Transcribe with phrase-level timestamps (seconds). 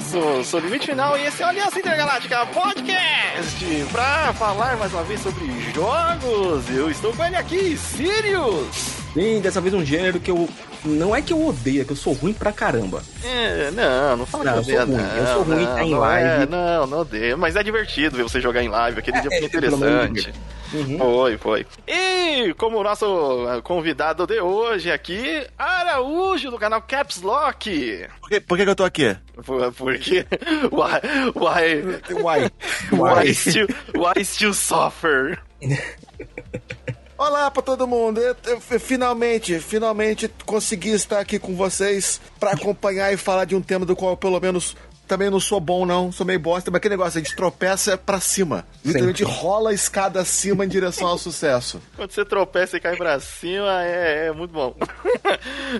[0.00, 0.44] sucesso!
[0.44, 5.20] Sou Limite Final e esse é o Aliança Intergaláctica Podcast pra falar mais uma vez
[5.20, 6.68] sobre jogos.
[6.70, 8.95] Eu estou com ele aqui, Sirius!
[9.16, 10.46] Sim, dessa vez um gênero que eu.
[10.84, 13.02] Não é que eu odeio, é que eu sou ruim pra caramba.
[13.24, 15.74] É, não, não fala Não, que eu sou odeia, ruim, eu sou não, ruim não,
[15.74, 16.28] tá em não live.
[16.28, 19.30] É, não, não odeio, mas é divertido ver você jogar em live, aquele É, dia
[19.30, 20.34] foi é, interessante.
[20.74, 20.98] Uhum.
[20.98, 21.66] Foi, foi.
[21.88, 28.06] E como o nosso eh, convidado de hoje aqui, Araújo do canal Caps Lock.
[28.20, 29.16] Por que, por que que eu tô aqui?
[29.46, 30.26] Por- Porque.
[30.70, 31.00] Why.
[31.34, 32.20] Why.
[32.20, 32.50] Uai.
[32.90, 35.38] Why still, why still suffer?
[37.18, 38.20] Olá pra todo mundo.
[38.20, 43.62] Eu- eu- finalmente, finalmente consegui estar aqui com vocês pra acompanhar e falar de um
[43.62, 44.76] tema do qual eu, pelo menos
[45.08, 48.18] também não sou bom não, sou meio bosta, mas aquele negócio, a gente tropeça pra
[48.20, 48.66] cima.
[48.84, 51.80] Literalmente rola a escada acima em direção ao sucesso.
[51.96, 54.74] Quando você tropeça e cai pra cima, é, é muito bom.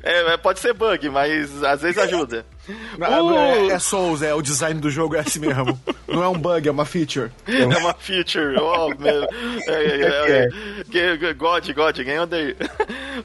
[0.02, 2.44] É, pode ser bug, mas às vezes ajuda.
[2.68, 3.34] Uh!
[3.34, 5.78] É, é Souls, é o design do jogo é assim mesmo.
[6.08, 7.30] Não é um bug, é uma feature.
[7.46, 8.56] É uma feature.
[8.58, 9.26] Oh, meu.
[9.66, 10.48] É, é,
[10.94, 11.34] é, é.
[11.34, 12.54] God, God, ganhou daí.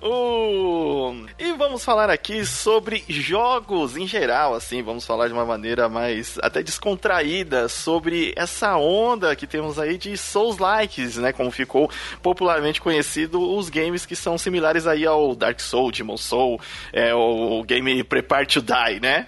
[0.01, 4.81] Uh, e vamos falar aqui sobre jogos em geral, assim.
[4.81, 10.17] Vamos falar de uma maneira mais até descontraída sobre essa onda que temos aí de
[10.17, 11.31] Souls-likes, né?
[11.31, 11.89] Como ficou
[12.21, 16.59] popularmente conhecido os games que são similares aí ao Dark Soul, Demon Soul,
[16.93, 19.27] é, o, o game Prepare to Die, né?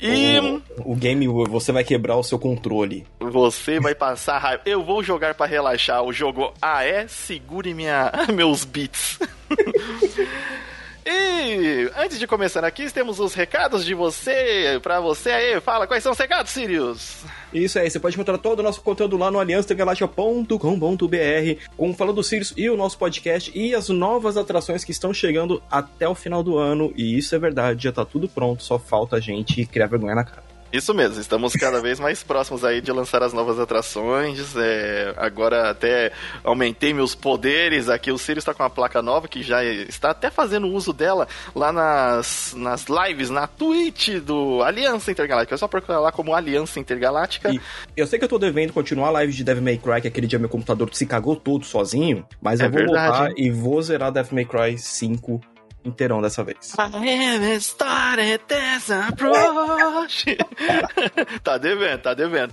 [0.00, 0.38] E
[0.84, 3.06] O, o game, você vai quebrar o seu controle.
[3.20, 4.62] você vai passar raiva.
[4.66, 6.02] Eu vou jogar pra relaxar.
[6.02, 7.06] O jogo Ah, é?
[7.08, 9.18] Segure minha, meus beats.
[11.06, 15.60] e antes de começar aqui, temos os recados de você, pra você aí.
[15.60, 17.24] Fala, quais são os recados, Sirius?
[17.52, 22.22] Isso aí, você pode encontrar todo o nosso conteúdo lá no aliançagalactica.com.br, com Falando do
[22.22, 26.42] Sirius e o nosso podcast e as novas atrações que estão chegando até o final
[26.42, 26.92] do ano.
[26.96, 30.24] E isso é verdade, já tá tudo pronto, só falta a gente criar vergonha na
[30.24, 30.42] cara.
[30.70, 34.54] Isso mesmo, estamos cada vez mais próximos aí de lançar as novas atrações.
[34.54, 36.12] é, agora até
[36.44, 38.12] aumentei meus poderes aqui.
[38.12, 41.72] O Sirius está com uma placa nova que já está até fazendo uso dela lá
[41.72, 45.54] nas, nas lives, na Twitch do Aliança Intergaláctica.
[45.54, 47.50] É só procurar lá como Aliança Intergaláctica.
[47.50, 47.60] E
[47.96, 50.26] eu sei que eu tô devendo continuar a live de Devil May Cry, que aquele
[50.26, 53.34] dia meu computador se cagou todo sozinho, mas É eu vou verdade, voltar hein?
[53.38, 55.40] e vou zerar Devil May Cry 5
[55.84, 56.74] inteirão dessa vez.
[56.78, 60.36] I am started this approach.
[61.42, 62.52] tá devendo, tá devendo.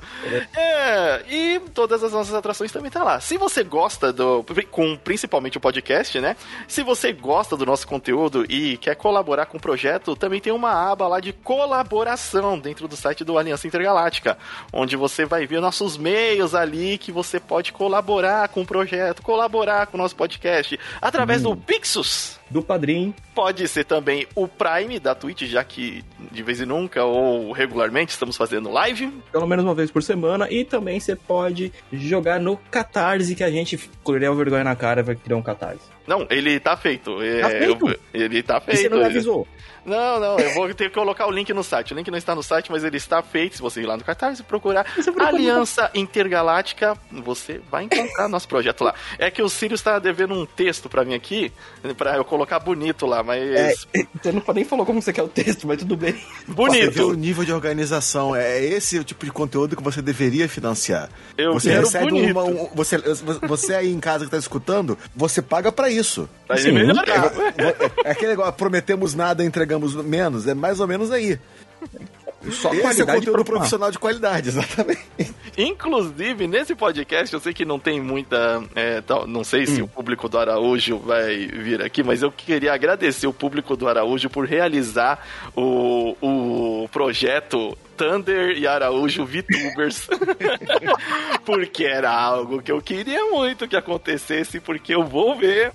[0.55, 3.19] É, e todas as nossas atrações também tá lá.
[3.19, 4.45] Se você gosta do.
[4.71, 6.35] com principalmente o podcast, né?
[6.67, 10.91] Se você gosta do nosso conteúdo e quer colaborar com o projeto, também tem uma
[10.91, 14.37] aba lá de colaboração dentro do site do Aliança Intergaláctica,
[14.71, 19.87] onde você vai ver nossos meios ali que você pode colaborar com o projeto, colaborar
[19.87, 22.39] com o nosso podcast através do Pixus.
[22.49, 27.03] Do padrinho, Pode ser também o Prime da Twitch, já que de vez em nunca
[27.03, 29.11] ou regularmente estamos fazendo live.
[29.31, 33.51] pelo menos uma vez por semana, e também você pode jogar no Catarse, que a
[33.51, 35.94] gente criar vergonha na cara vai criar um Catarse.
[36.07, 37.21] Não, ele tá feito.
[37.21, 37.89] É, Tá feito?
[37.89, 38.81] eu- ele tá E feito.
[38.81, 39.47] você não me avisou?
[39.85, 41.93] Não, não, eu vou ter que colocar o link no site.
[41.93, 43.55] O link não está no site, mas ele está feito.
[43.55, 44.83] Se você ir lá no Catarse e procurar
[45.19, 48.95] Aliança Intergaláctica, você vai encontrar nosso projeto lá.
[49.19, 51.51] É que o Sirius está devendo um texto pra mim aqui,
[51.97, 53.41] pra eu colocar bonito lá, mas.
[53.43, 53.73] É,
[54.23, 56.13] você não nem falou como você quer o texto, mas tudo bem.
[56.47, 57.13] Você vê o bonito!
[57.13, 58.35] nível de organização.
[58.35, 61.09] É esse o tipo de conteúdo que você deveria financiar.
[61.37, 62.31] Eu você quero recebe bonito.
[62.31, 62.43] uma.
[62.43, 62.97] um- você,
[63.47, 65.94] você aí em casa que tá escutando, você paga pra isso.
[66.47, 67.31] Pra Sim, ele melhorar.
[68.03, 70.47] É aquele negócio, prometemos nada, entregamos menos.
[70.47, 71.39] É mais ou menos aí.
[72.51, 73.57] Só Esse é qualidade conteúdo profissional.
[73.59, 75.01] profissional de qualidade, exatamente.
[75.57, 78.63] Inclusive, nesse podcast, eu sei que não tem muita.
[78.75, 79.67] é, tal- não sei Hum.
[79.67, 83.87] se o público do Araújo vai vir aqui, mas eu queria agradecer o público do
[83.87, 85.25] Araújo por realizar
[85.55, 90.07] o, o projeto Thunder e Araújo VTubers.
[91.45, 95.71] porque era algo que eu queria muito que acontecesse, porque eu vou ver.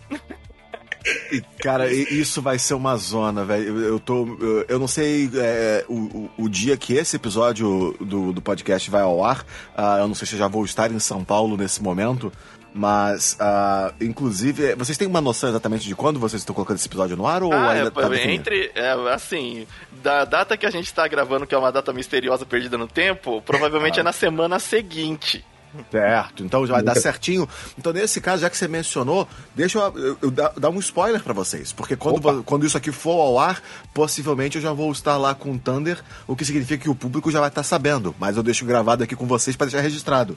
[1.60, 3.78] Cara, isso vai ser uma zona, velho.
[3.80, 4.26] Eu, tô.
[4.40, 9.02] Eu, eu não sei é, o, o, dia que esse episódio do, do podcast vai
[9.02, 9.44] ao ar.
[9.76, 12.32] Ah, eu não sei se eu já vou estar em São Paulo nesse momento.
[12.72, 17.16] Mas, ah, inclusive, vocês têm uma noção exatamente de quando vocês estão colocando esse episódio
[17.16, 18.70] no ar ou Ah, ainda é, tá entre.
[18.74, 19.66] é, assim,
[20.02, 23.42] da data que a gente tá gravando, que é uma data misteriosa perdida no tempo,
[23.42, 24.02] provavelmente Ah.
[24.02, 25.44] é na semana seguinte.
[25.90, 27.48] Certo, então já vai dar certinho.
[27.78, 31.32] Então, nesse caso, já que você mencionou, deixa eu, eu- eu dar, um spoiler pra
[31.32, 31.72] vocês.
[31.72, 32.42] Porque quando, Opa.
[32.44, 33.62] quando isso aqui for ao ar,
[33.94, 37.30] possivelmente eu já vou estar lá com o Thunder, o que significa que o público
[37.30, 38.14] já vai estar sabendo.
[38.18, 40.36] Mas eu deixo gravado aqui com vocês pra deixar registrado.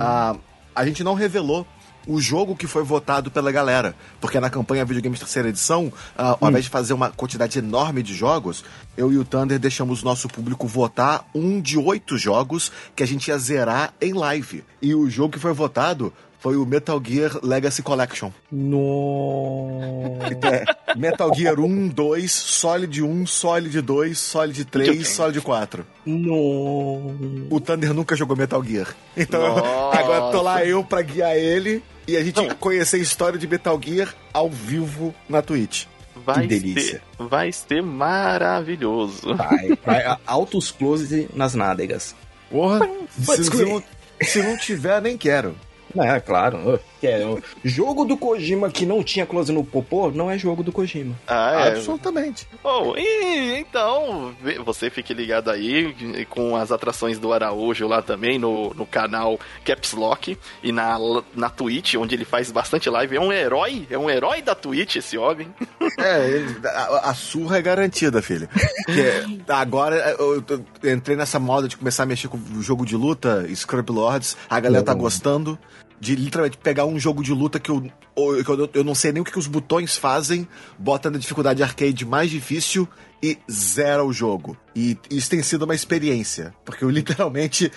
[0.00, 0.36] Ah,
[0.74, 1.66] a gente não revelou
[2.06, 3.94] o jogo que foi votado pela galera.
[4.20, 6.48] Porque na campanha Videogames Terceira Edição, uh, ao hum.
[6.48, 8.64] invés de fazer uma quantidade enorme de jogos,
[8.96, 13.28] eu e o Thunder deixamos nosso público votar um de oito jogos que a gente
[13.28, 14.64] ia zerar em live.
[14.80, 16.12] E o jogo que foi votado
[16.44, 18.30] foi o Metal Gear Legacy Collection.
[18.52, 19.80] No.
[20.44, 20.64] É,
[20.94, 25.86] Metal Gear 1, 2, Solid 1, Solid 2, Solid 3, Solid 4.
[26.04, 27.46] No.
[27.50, 28.94] O Thunder nunca jogou Metal Gear.
[29.16, 29.40] Então
[29.90, 32.48] agora tô lá eu pra guiar ele e a gente Não.
[32.56, 35.86] conhecer a história de Metal Gear ao vivo na Twitch.
[36.16, 37.02] Vai que delícia.
[37.18, 39.34] Ser, vai ser maravilhoso.
[39.34, 42.14] Vai, vai altos close nas nádegas.
[42.50, 43.82] Porra, se, se, não,
[44.22, 45.56] se não tiver, nem quero.
[45.96, 46.80] É, claro.
[47.02, 50.72] É, o jogo do Kojima que não tinha close no popô não é jogo do
[50.72, 51.14] Kojima.
[51.26, 51.68] Ah, é.
[51.68, 52.48] Absolutamente.
[52.62, 55.94] Oh, e então, você fique ligado aí
[56.30, 60.98] com as atrações do Araújo lá também no, no canal Caps Lock e na,
[61.34, 63.16] na Twitch, onde ele faz bastante live.
[63.16, 65.52] É um herói, é um herói da Twitch esse homem.
[65.98, 68.48] É, ele, a, a, surra é garantida, filho.
[68.84, 70.42] Porque agora eu,
[70.82, 74.36] eu entrei nessa moda de começar a mexer com o jogo de luta, Scrub Lords,
[74.48, 75.58] a galera tá gostando
[76.00, 79.22] de literalmente pegar um jogo de luta que eu, que eu, eu não sei nem
[79.22, 80.46] o que os botões fazem,
[80.78, 82.88] bota na dificuldade arcade mais difícil
[83.24, 84.54] e zera o jogo.
[84.76, 87.72] E isso tem sido uma experiência, porque eu literalmente.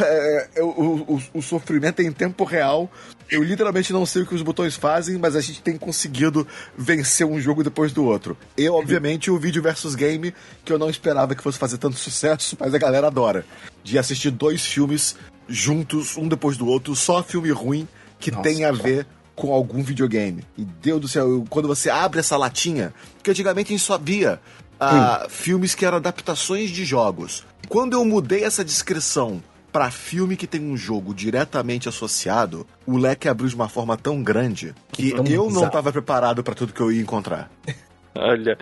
[0.00, 2.90] É, eu, o, o, o, sofrimento é em tempo real.
[3.30, 6.44] Eu literalmente não sei o que os botões fazem, mas a gente tem conseguido
[6.76, 8.36] vencer um jogo depois do outro.
[8.56, 10.34] Eu, obviamente, o vídeo versus game,
[10.64, 13.44] que eu não esperava que fosse fazer tanto sucesso, mas a galera adora.
[13.84, 15.14] De assistir dois filmes
[15.48, 17.88] juntos, um depois do outro, só filme ruim
[18.18, 20.42] que Nossa, tem a ver com algum videogame.
[20.56, 24.40] E Deus do céu, quando você abre essa latinha, que antigamente a gente só via
[24.80, 27.44] uh, filmes que eram adaptações de jogos.
[27.68, 33.28] Quando eu mudei essa descrição para filme que tem um jogo diretamente associado, o leque
[33.28, 36.90] abriu de uma forma tão grande que eu não estava preparado para tudo que eu
[36.90, 37.50] ia encontrar.
[38.16, 38.58] Olha.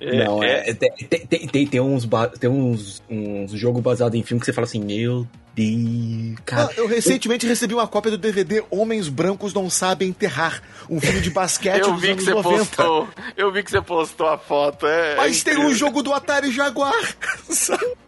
[0.00, 2.08] É, não, é, é, tem, tem, tem, tem, uns,
[2.38, 6.38] tem uns, uns jogos baseados em filme que você fala assim, meu Deus.
[6.44, 7.50] Cara, ah, eu recentemente eu...
[7.50, 11.92] recebi uma cópia do DVD Homens Brancos Não Sabem Enterrar, um filme de basquete eu
[11.92, 12.58] dos vi anos que você 90.
[12.58, 14.86] Postou, eu vi que você postou a foto.
[14.86, 16.94] É, Mas tem um jogo do Atari Jaguar.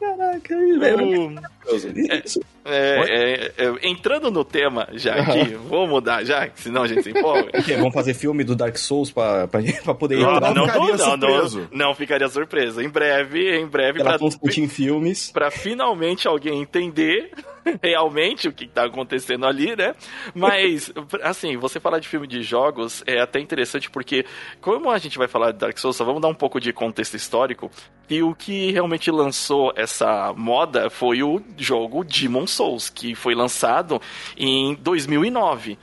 [0.00, 1.34] Caraca, velho.
[2.08, 2.22] É, é,
[2.68, 7.50] é, é, entrando no tema já aqui, vou mudar já, senão a gente se empolga.
[7.78, 10.54] Vamos fazer filme do Dark Souls pra, pra, pra poder não, entrar?
[10.54, 12.82] Não, não, não, não, não, ficaria surpresa.
[12.82, 14.00] Em breve, em breve.
[14.00, 15.30] Ela pra, em filmes.
[15.30, 17.30] Pra finalmente alguém entender
[17.82, 19.94] realmente o que está acontecendo ali, né?
[20.34, 20.92] Mas,
[21.22, 24.24] assim, você falar de filme de jogos é até interessante porque,
[24.60, 27.14] como a gente vai falar de Dark Souls, só vamos dar um pouco de contexto
[27.14, 27.70] histórico.
[28.08, 34.00] E o que realmente lançou essa moda foi o jogo Demon Souls, que foi lançado
[34.36, 35.78] em 2009.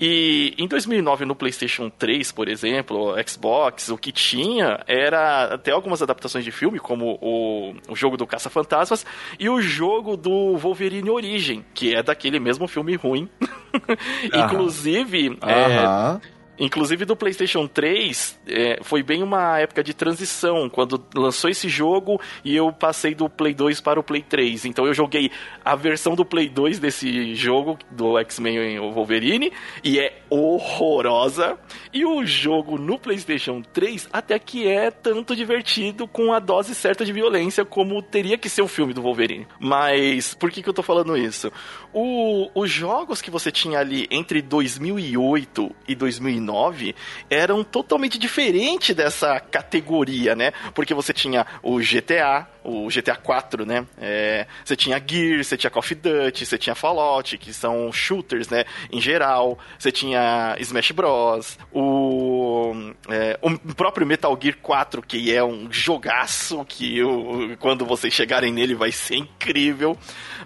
[0.00, 6.00] E em 2009, no PlayStation 3, por exemplo, Xbox, o que tinha era até algumas
[6.02, 9.04] adaptações de filme, como o, o jogo do Caça-Fantasmas
[9.38, 13.28] e o jogo do Wolverine Origem, que é daquele mesmo filme ruim.
[14.32, 16.20] Inclusive, é,
[16.58, 22.20] Inclusive do PlayStation 3, é, foi bem uma época de transição, quando lançou esse jogo
[22.44, 24.64] e eu passei do Play 2 para o Play 3.
[24.64, 25.30] Então eu joguei
[25.64, 29.52] a versão do Play 2 desse jogo, do X-Men Wolverine,
[29.84, 31.56] e é horrorosa.
[31.92, 37.04] E o jogo no PlayStation 3 até que é tanto divertido, com a dose certa
[37.04, 39.46] de violência, como teria que ser o filme do Wolverine.
[39.60, 41.52] Mas por que, que eu tô falando isso?
[41.92, 46.94] O, os jogos que você tinha ali entre 2008 e 2009 2009
[47.28, 50.52] eram totalmente diferentes dessa categoria, né?
[50.74, 53.86] Porque você tinha o GTA, o GTA 4, né?
[53.98, 58.48] É, você tinha Gear, você tinha Call of Duty, você tinha Fallout, que são shooters,
[58.48, 58.64] né?
[58.92, 62.74] Em geral, você tinha Smash Bros, o,
[63.08, 68.52] é, o próprio Metal Gear 4, que é um jogaço que eu, quando vocês chegarem
[68.52, 69.96] nele vai ser incrível,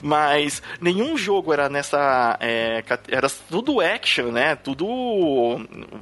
[0.00, 4.54] mas nenhum jogo era nessa é, era tudo action, né?
[4.56, 4.86] Tudo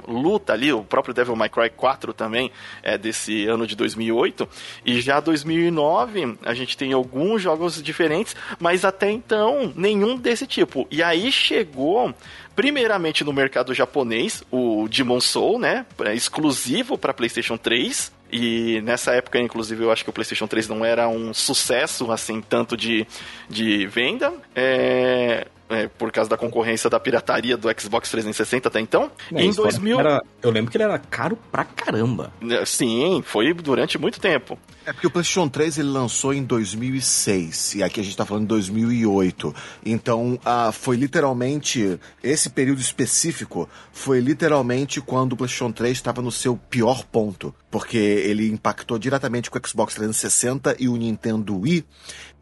[0.07, 2.51] luta ali, o próprio Devil May Cry 4 também
[2.83, 4.47] é desse ano de 2008
[4.85, 6.10] e já 2009
[6.43, 10.87] a gente tem alguns jogos diferentes, mas até então nenhum desse tipo.
[10.91, 12.13] E aí chegou
[12.55, 18.11] primeiramente no mercado japonês, o Demon Soul, né, exclusivo para PlayStation 3.
[18.31, 22.41] E nessa época, inclusive, eu acho que o PlayStation 3 não era um sucesso, assim,
[22.41, 23.05] tanto de,
[23.49, 24.31] de venda.
[24.55, 29.09] É, é, por causa da concorrência da pirataria do Xbox 360 até então.
[29.33, 29.99] É, em 2000.
[29.99, 32.31] Era, eu lembro que ele era caro pra caramba.
[32.49, 34.59] É, sim, foi durante muito tempo.
[34.85, 38.43] É porque o PlayStation 3 ele lançou em 2006 e aqui a gente tá falando
[38.43, 39.53] de 2008.
[39.85, 46.31] Então, ah, foi literalmente esse período específico foi literalmente quando o PlayStation 3 estava no
[46.31, 51.85] seu pior ponto, porque ele impactou diretamente com o Xbox 360 e o Nintendo Wii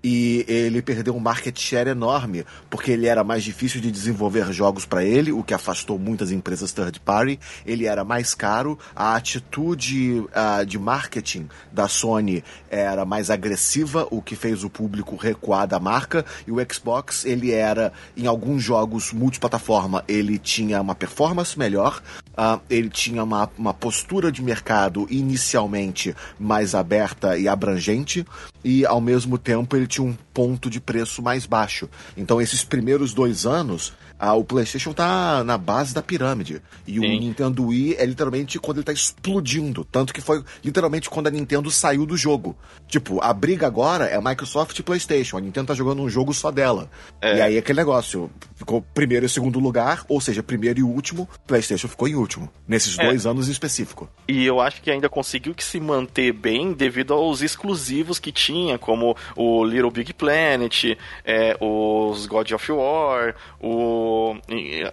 [0.04, 4.86] e ele perdeu um market share enorme, porque ele era mais difícil de desenvolver jogos
[4.86, 7.40] para ele, o que afastou muitas empresas third party.
[7.66, 14.22] Ele era mais caro, a atitude uh, de marketing da Sony era mais agressiva, o
[14.22, 16.26] que fez o público recuar da marca.
[16.48, 22.02] E o Xbox, ele era em alguns jogos multiplataforma, ele tinha uma performance melhor,
[22.38, 28.26] uh, ele tinha uma, uma postura de mercado inicialmente mais aberta e abrangente,
[28.64, 31.90] e ao mesmo tempo ele tinha um ponto de preço mais baixo.
[32.16, 36.62] Então, esses primeiros dois anos, ah, o PlayStation tá na base da pirâmide.
[36.86, 37.00] E Sim.
[37.00, 39.86] o Nintendo Wii é literalmente quando ele tá explodindo.
[39.86, 42.58] Tanto que foi literalmente quando a Nintendo saiu do jogo.
[42.86, 45.38] Tipo, a briga agora é Microsoft e PlayStation.
[45.38, 46.92] A Nintendo tá jogando um jogo só dela.
[47.22, 47.38] É.
[47.38, 48.30] E aí aquele negócio.
[48.56, 51.30] Ficou primeiro e segundo lugar, ou seja, primeiro e último.
[51.48, 52.50] PlayStation ficou em último.
[52.68, 53.06] Nesses é.
[53.06, 54.10] dois anos em específico.
[54.28, 58.78] E eu acho que ainda conseguiu que se manter bem devido aos exclusivos que tinha,
[58.78, 64.09] como o Little Big Planet, é, os God of War, o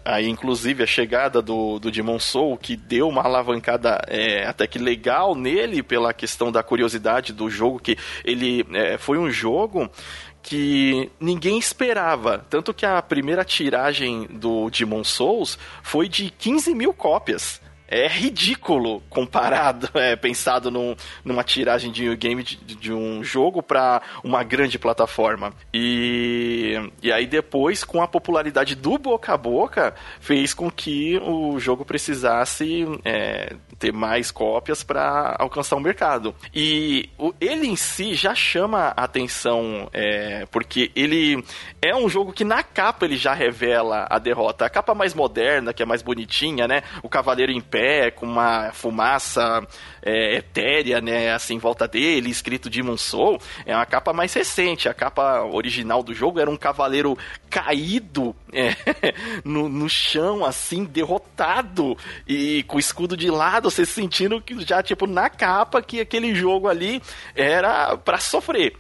[0.05, 4.79] aí inclusive a chegada do, do Demon Soul que deu uma alavancada é, até que
[4.79, 9.91] legal nele pela questão da curiosidade do jogo que ele é, foi um jogo
[10.43, 12.47] que ninguém esperava.
[12.49, 19.03] Tanto que a primeira tiragem do Demon Souls foi de 15 mil cópias é ridículo
[19.09, 24.43] comparado, é, pensado num, numa tiragem de um game de, de um jogo para uma
[24.43, 25.53] grande plataforma.
[25.73, 31.59] E, e aí depois, com a popularidade do boca a boca, fez com que o
[31.59, 36.35] jogo precisasse é, ter mais cópias para alcançar o mercado.
[36.55, 41.45] E o, ele em si já chama a atenção, é, porque ele
[41.81, 44.65] é um jogo que na capa ele já revela a derrota.
[44.65, 46.83] A capa mais moderna, que é mais bonitinha, né?
[47.03, 47.76] O cavaleiro em pé,
[48.11, 49.67] com uma fumaça
[50.03, 51.33] é, etérea, né?
[51.33, 54.89] Assim, em volta dele, escrito Demon Soul, é uma capa mais recente.
[54.89, 57.17] A capa original do jogo era um cavaleiro
[57.51, 58.71] caído é,
[59.45, 64.83] no, no chão, assim, derrotado e com o escudo de lado, você sentindo que já,
[64.83, 67.03] tipo, na capa que aquele jogo ali
[67.35, 68.77] era para sofrer.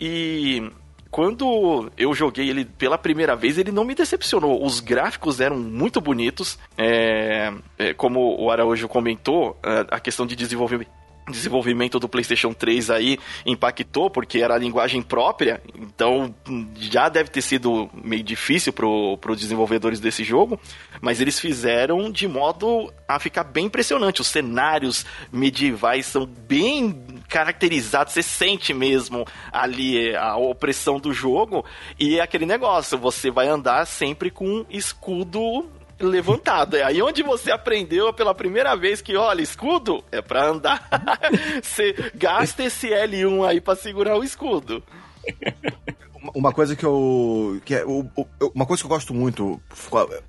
[0.00, 0.70] E
[1.10, 4.64] quando eu joguei ele pela primeira vez, ele não me decepcionou.
[4.64, 6.58] Os gráficos eram muito bonitos.
[6.78, 10.99] É, é, como o Araújo comentou, a questão de desenvolvimento
[11.30, 16.34] desenvolvimento do PlayStation 3 aí impactou, porque era a linguagem própria, então
[16.76, 20.60] já deve ter sido meio difícil para os desenvolvedores desse jogo,
[21.00, 24.20] mas eles fizeram de modo a ficar bem impressionante.
[24.20, 26.92] Os cenários medievais são bem
[27.28, 31.64] caracterizados, você sente mesmo ali a opressão do jogo,
[31.98, 35.68] e é aquele negócio, você vai andar sempre com escudo
[36.00, 36.76] levantado.
[36.76, 40.88] É aí onde você aprendeu pela primeira vez que, olha, escudo é para andar.
[41.62, 44.82] você gasta esse L1 aí para segurar o escudo.
[46.34, 47.60] Uma coisa que eu.
[47.64, 47.84] Que é,
[48.54, 49.60] uma coisa que eu gosto muito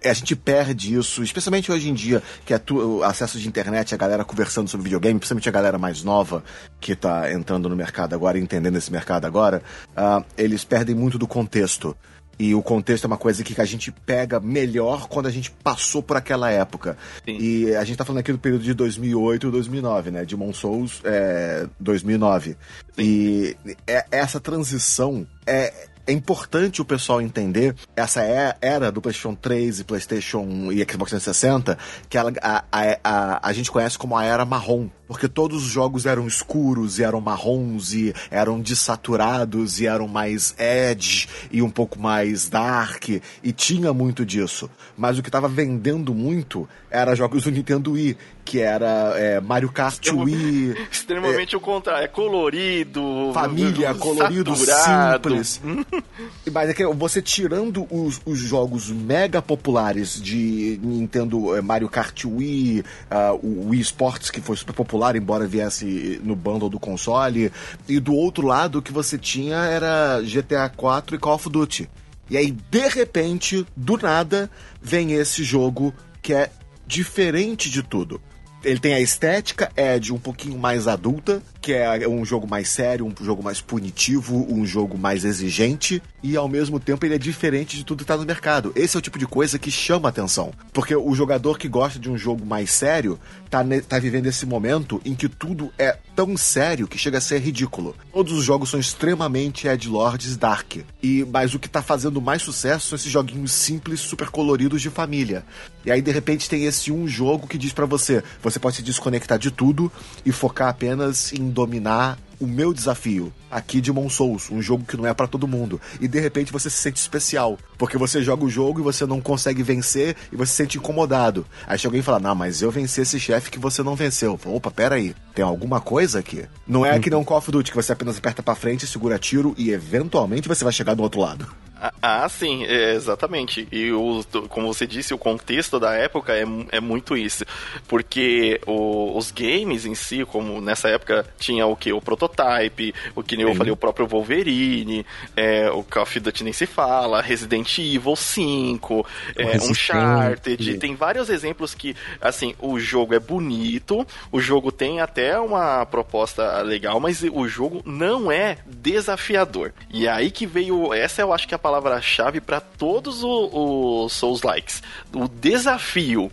[0.02, 3.48] é a gente perde isso, especialmente hoje em dia, que é tu, o acesso de
[3.48, 6.44] internet, a galera conversando sobre videogame, principalmente a galera mais nova
[6.80, 9.62] que tá entrando no mercado agora, entendendo esse mercado agora,
[9.92, 11.96] uh, eles perdem muito do contexto.
[12.42, 16.02] E o contexto é uma coisa que a gente pega melhor quando a gente passou
[16.02, 16.98] por aquela época.
[17.24, 17.38] Sim.
[17.40, 20.26] E a gente tá falando aqui do período de 2008 e 2009, né?
[20.26, 22.50] Demon Souls é 2009.
[22.50, 22.56] Sim.
[22.98, 23.56] E
[23.86, 25.72] é, essa transição é,
[26.08, 31.12] é importante o pessoal entender essa é, era do PlayStation 3 e PlayStation e Xbox
[31.12, 31.78] 360,
[32.10, 34.90] que ela, a, a, a, a gente conhece como a era marrom.
[35.12, 40.56] Porque todos os jogos eram escuros e eram marrons e eram desaturados e eram mais
[40.58, 44.70] edge e um pouco mais dark e tinha muito disso.
[44.98, 49.72] Mas o que estava vendendo muito era jogos do Nintendo Wii, que era é, Mario
[49.72, 50.76] Kart Wii.
[50.92, 53.32] Extremamente é, o contrário, é colorido.
[53.34, 55.44] Família, colorido, saturado.
[55.44, 55.62] simples.
[56.52, 62.26] Mas é que você tirando os, os jogos mega populares de Nintendo é, Mario Kart
[62.26, 67.52] Wii, uh, o Wii Sports, que foi super popular, embora viesse no bundle do console,
[67.88, 71.90] e do outro lado o que você tinha era GTA 4 e Call of Duty.
[72.30, 74.50] E aí, de repente, do nada,
[74.82, 76.50] vem esse jogo que é
[76.88, 78.22] diferente de tudo.
[78.64, 83.06] Ele tem a estética Ed um pouquinho mais adulta, que é um jogo mais sério,
[83.06, 87.78] um jogo mais punitivo, um jogo mais exigente, e ao mesmo tempo ele é diferente
[87.78, 88.72] de tudo que tá no mercado.
[88.76, 90.52] Esse é o tipo de coisa que chama atenção.
[90.74, 95.00] Porque o jogador que gosta de um jogo mais sério tá, tá vivendo esse momento
[95.06, 97.96] em que tudo é tão sério que chega a ser ridículo.
[98.12, 100.78] Todos os jogos são extremamente edgelords dark.
[101.02, 104.90] E, mas o que tá fazendo mais sucesso são esses joguinhos simples, super coloridos de
[104.90, 105.44] família.
[105.86, 108.84] E aí, de repente, tem esse um jogo que diz para você: você pode se
[108.84, 109.92] desconectar de tudo
[110.26, 115.06] e focar apenas em dominar o meu desafio aqui de Souls, um jogo que não
[115.06, 115.80] é para todo mundo.
[116.00, 119.22] E de repente você se sente especial, porque você joga o jogo e você não
[119.22, 121.46] consegue vencer e você se sente incomodado.
[121.68, 124.40] Aí chega alguém e fala: Não, mas eu venci esse chefe que você não venceu.
[124.46, 126.46] Opa, pera aí, tem alguma coisa aqui?
[126.68, 129.54] Não é que um Call of Duty que você apenas aperta para frente, segura tiro
[129.58, 131.48] e eventualmente você vai chegar do outro lado.
[131.82, 133.68] Ah, ah, sim, é, exatamente.
[133.72, 137.44] E o, como você disse, o contexto da época é, é muito isso.
[137.88, 141.92] Porque o, os games em si, como nessa época tinha o que?
[141.92, 145.04] O Prototype, o que nem eu falei, o próprio Wolverine,
[145.36, 150.78] é, o Call of Duty nem se fala, Resident Evil 5, é, Uncharted.
[150.78, 156.62] Tem vários exemplos que, assim, o jogo é bonito, o jogo tem até uma proposta
[156.62, 159.74] legal, mas o jogo não é desafiador.
[159.90, 164.84] E aí que veio, essa eu acho que é a palavra-chave para todos os Souls-likes.
[165.14, 166.30] O desafio.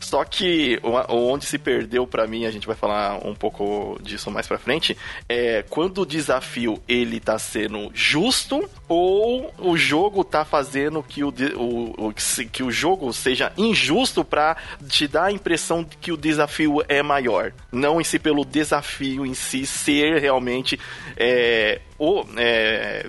[0.00, 4.48] Só que onde se perdeu para mim, a gente vai falar um pouco disso mais
[4.48, 4.96] para frente,
[5.28, 11.28] é quando o desafio ele tá sendo justo ou o jogo tá fazendo que o,
[11.28, 12.12] o,
[12.50, 14.56] que o jogo seja injusto para
[14.88, 19.24] te dar a impressão de que o desafio é maior, não em si pelo desafio
[19.24, 20.76] em si ser realmente
[21.16, 23.06] é, o, é,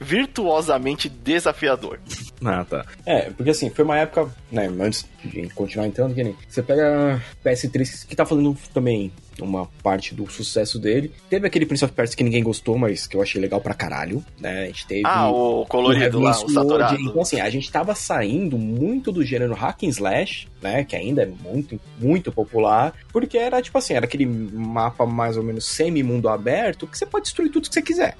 [0.00, 2.00] virtuosamente desafiador.
[2.42, 2.86] Ah, tá.
[3.04, 6.34] É, porque assim, foi uma época, né, antes de continuar entrando, que nem.
[6.48, 11.12] Você pega PS3 que tá fazendo também uma parte do sucesso dele.
[11.28, 14.24] Teve aquele Prince of Persia que ninguém gostou, mas que eu achei legal pra caralho,
[14.38, 14.64] né?
[14.64, 15.02] A gente teve...
[15.04, 17.00] Ah, o colorido o lá, o saturado.
[17.00, 20.84] Então, assim, a gente tava saindo muito do gênero hack and slash, né?
[20.84, 25.42] Que ainda é muito, muito popular, porque era, tipo assim, era aquele mapa mais ou
[25.42, 28.16] menos semi-mundo aberto que você pode destruir tudo que você quiser.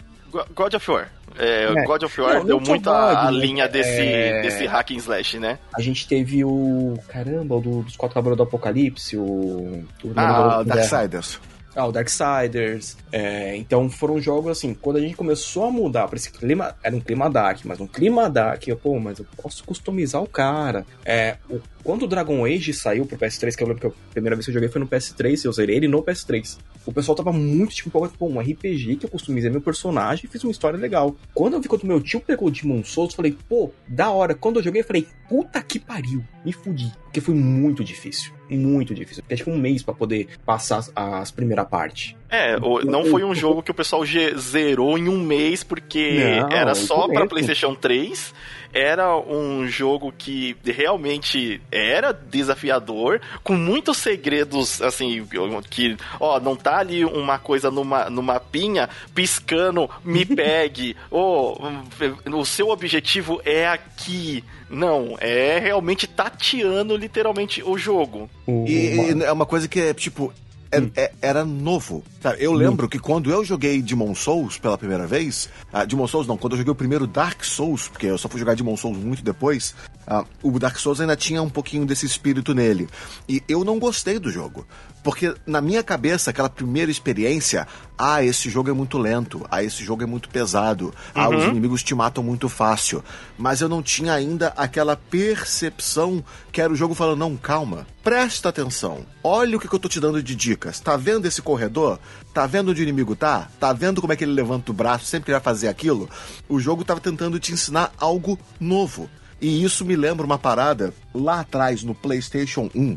[0.54, 1.10] God of War.
[1.38, 1.84] É, é.
[1.84, 3.38] God of War não, deu muito a, a né?
[3.38, 4.42] linha desse, é...
[4.42, 5.58] desse hack and slash, né?
[5.74, 6.98] A gente teve o.
[7.08, 9.84] Caramba, o do, dos Quatro Cavaleiros do Apocalipse, o.
[10.04, 11.40] o ah, Darksiders.
[11.74, 12.96] Ah, o Darksiders.
[13.10, 16.94] É, então foram jogos assim, quando a gente começou a mudar para esse clima, era
[16.94, 20.86] um clima dark, mas um clima dark, eu, pô, mas eu posso customizar o cara.
[21.04, 24.36] É, o, quando o Dragon Age saiu pro PS3, que eu lembro que a primeira
[24.36, 26.58] vez que eu joguei foi no PS3, eu zerei ele no PS3.
[26.84, 30.42] O pessoal tava muito tipo, pô, um RPG que eu customizei meu personagem e fiz
[30.44, 31.16] uma história legal.
[31.34, 34.34] Quando eu vi quando meu tio pegou o Demon Souls, eu falei, pô, da hora.
[34.34, 36.92] Quando eu joguei, eu falei, puta que pariu, me fudi.
[37.04, 38.32] Porque foi muito difícil.
[38.48, 39.22] Muito difícil.
[39.22, 42.16] Porque que um mês para poder passar as, as primeira parte.
[42.32, 44.02] É, não foi um jogo que o pessoal
[44.38, 48.32] zerou em um mês porque não, era só para PlayStation 3
[48.72, 55.26] era um jogo que realmente era desafiador, com muitos segredos, assim,
[55.68, 62.38] que, ó, não tá ali uma coisa numa, numa pinha piscando, me pegue, ou oh,
[62.38, 64.42] o seu objetivo é aqui.
[64.70, 68.30] Não, é realmente tateando literalmente o jogo.
[68.48, 70.32] E, e é uma coisa que é, tipo,
[70.72, 70.90] é, hum.
[70.96, 72.02] é, era novo.
[72.38, 72.88] Eu lembro hum.
[72.88, 76.58] que quando eu joguei Demon Souls pela primeira vez, uh, Demon Souls não, quando eu
[76.58, 79.74] joguei o primeiro Dark Souls, porque eu só fui jogar Demon Souls muito depois,
[80.06, 82.88] uh, o Dark Souls ainda tinha um pouquinho desse espírito nele.
[83.28, 84.66] E eu não gostei do jogo.
[85.02, 87.66] Porque na minha cabeça, aquela primeira experiência,
[87.98, 91.50] ah, esse jogo é muito lento, ah, esse jogo é muito pesado, ah, os uhum.
[91.50, 93.02] inimigos te matam muito fácil.
[93.36, 98.48] Mas eu não tinha ainda aquela percepção que era o jogo falando, não, calma, presta
[98.48, 100.78] atenção, olha o que eu tô te dando de dicas.
[100.78, 101.98] Tá vendo esse corredor?
[102.32, 103.48] Tá vendo onde o inimigo tá?
[103.58, 106.08] Tá vendo como é que ele levanta o braço sempre que ele vai fazer aquilo?
[106.48, 109.10] O jogo tava tentando te ensinar algo novo.
[109.42, 112.96] E isso me lembra uma parada lá atrás no PlayStation 1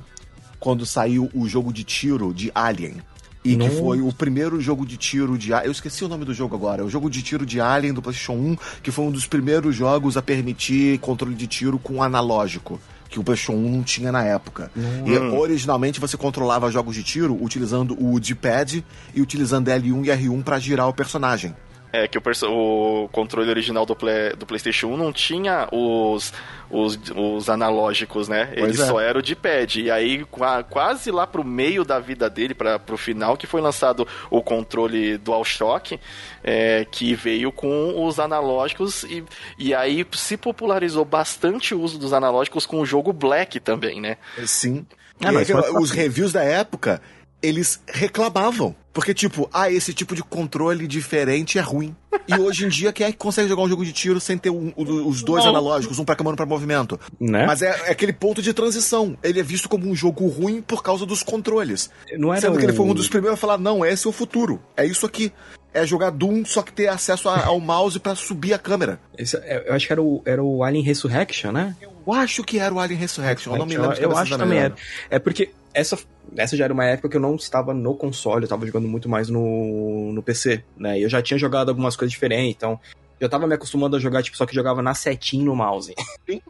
[0.60, 3.02] quando saiu o jogo de tiro de Alien.
[3.44, 6.56] E que foi o primeiro jogo de tiro de Eu esqueci o nome do jogo
[6.56, 6.86] agora.
[6.86, 10.18] O jogo de tiro de Alien do PlayStation 1, que foi um dos primeiros jogos
[10.18, 12.80] a permitir controle de tiro com analógico
[13.10, 14.72] que o PlayStation 1 não tinha na época.
[14.76, 15.04] Hum.
[15.06, 20.44] E originalmente você controlava jogos de tiro utilizando o D-pad e utilizando L1 e R1
[20.44, 21.56] para girar o personagem.
[21.92, 26.34] É que o, o controle original do, play, do PlayStation 1 não tinha os,
[26.70, 28.52] os, os analógicos, né?
[28.54, 28.86] Ele é.
[28.86, 29.82] só era o de pad.
[29.82, 30.26] E aí,
[30.70, 35.18] quase lá pro meio da vida dele, para pro final, que foi lançado o controle
[35.18, 36.00] DualShock,
[36.44, 39.04] é, que veio com os analógicos.
[39.04, 39.24] E,
[39.58, 44.18] e aí se popularizou bastante o uso dos analógicos com o jogo Black também, né?
[44.46, 44.86] Sim.
[45.24, 47.02] Ah, mas os reviews da época
[47.42, 48.76] eles reclamavam.
[48.96, 51.94] Porque, tipo, ah, esse tipo de controle diferente é ruim.
[52.30, 54.50] E hoje em dia, quem é que consegue jogar um jogo de tiro sem ter
[54.50, 55.52] um, os dois Não.
[55.52, 56.98] analógicos, um pra câmera para movimento?
[57.20, 57.46] Né?
[57.46, 59.18] Mas é, é, aquele ponto de transição.
[59.22, 61.90] Ele é visto como um jogo ruim por causa dos controles.
[62.18, 64.14] Não era Sendo que ele foi um dos primeiros a falar, não, esse é o
[64.14, 64.62] futuro.
[64.78, 65.30] É isso aqui
[65.74, 68.98] é jogar Doom, só que ter acesso a, ao mouse para subir a câmera.
[69.18, 71.76] Esse, é, eu acho que era o, era o Alien Resurrection, né?
[71.82, 73.98] Eu acho que era o Alien Resurrection, eu não me lembro.
[73.98, 74.74] Eu, eu acho que também era.
[75.10, 76.00] É porque essa,
[76.38, 79.10] essa já era uma época que eu não estava no console, eu estava jogando muito
[79.10, 80.98] mais no, no PC, né?
[80.98, 82.80] E eu já tinha jogado algumas coisas diferentes, então
[83.20, 85.94] eu tava me acostumando a jogar, tipo, só que jogava na setinha no mouse.
[86.30, 86.42] Sim.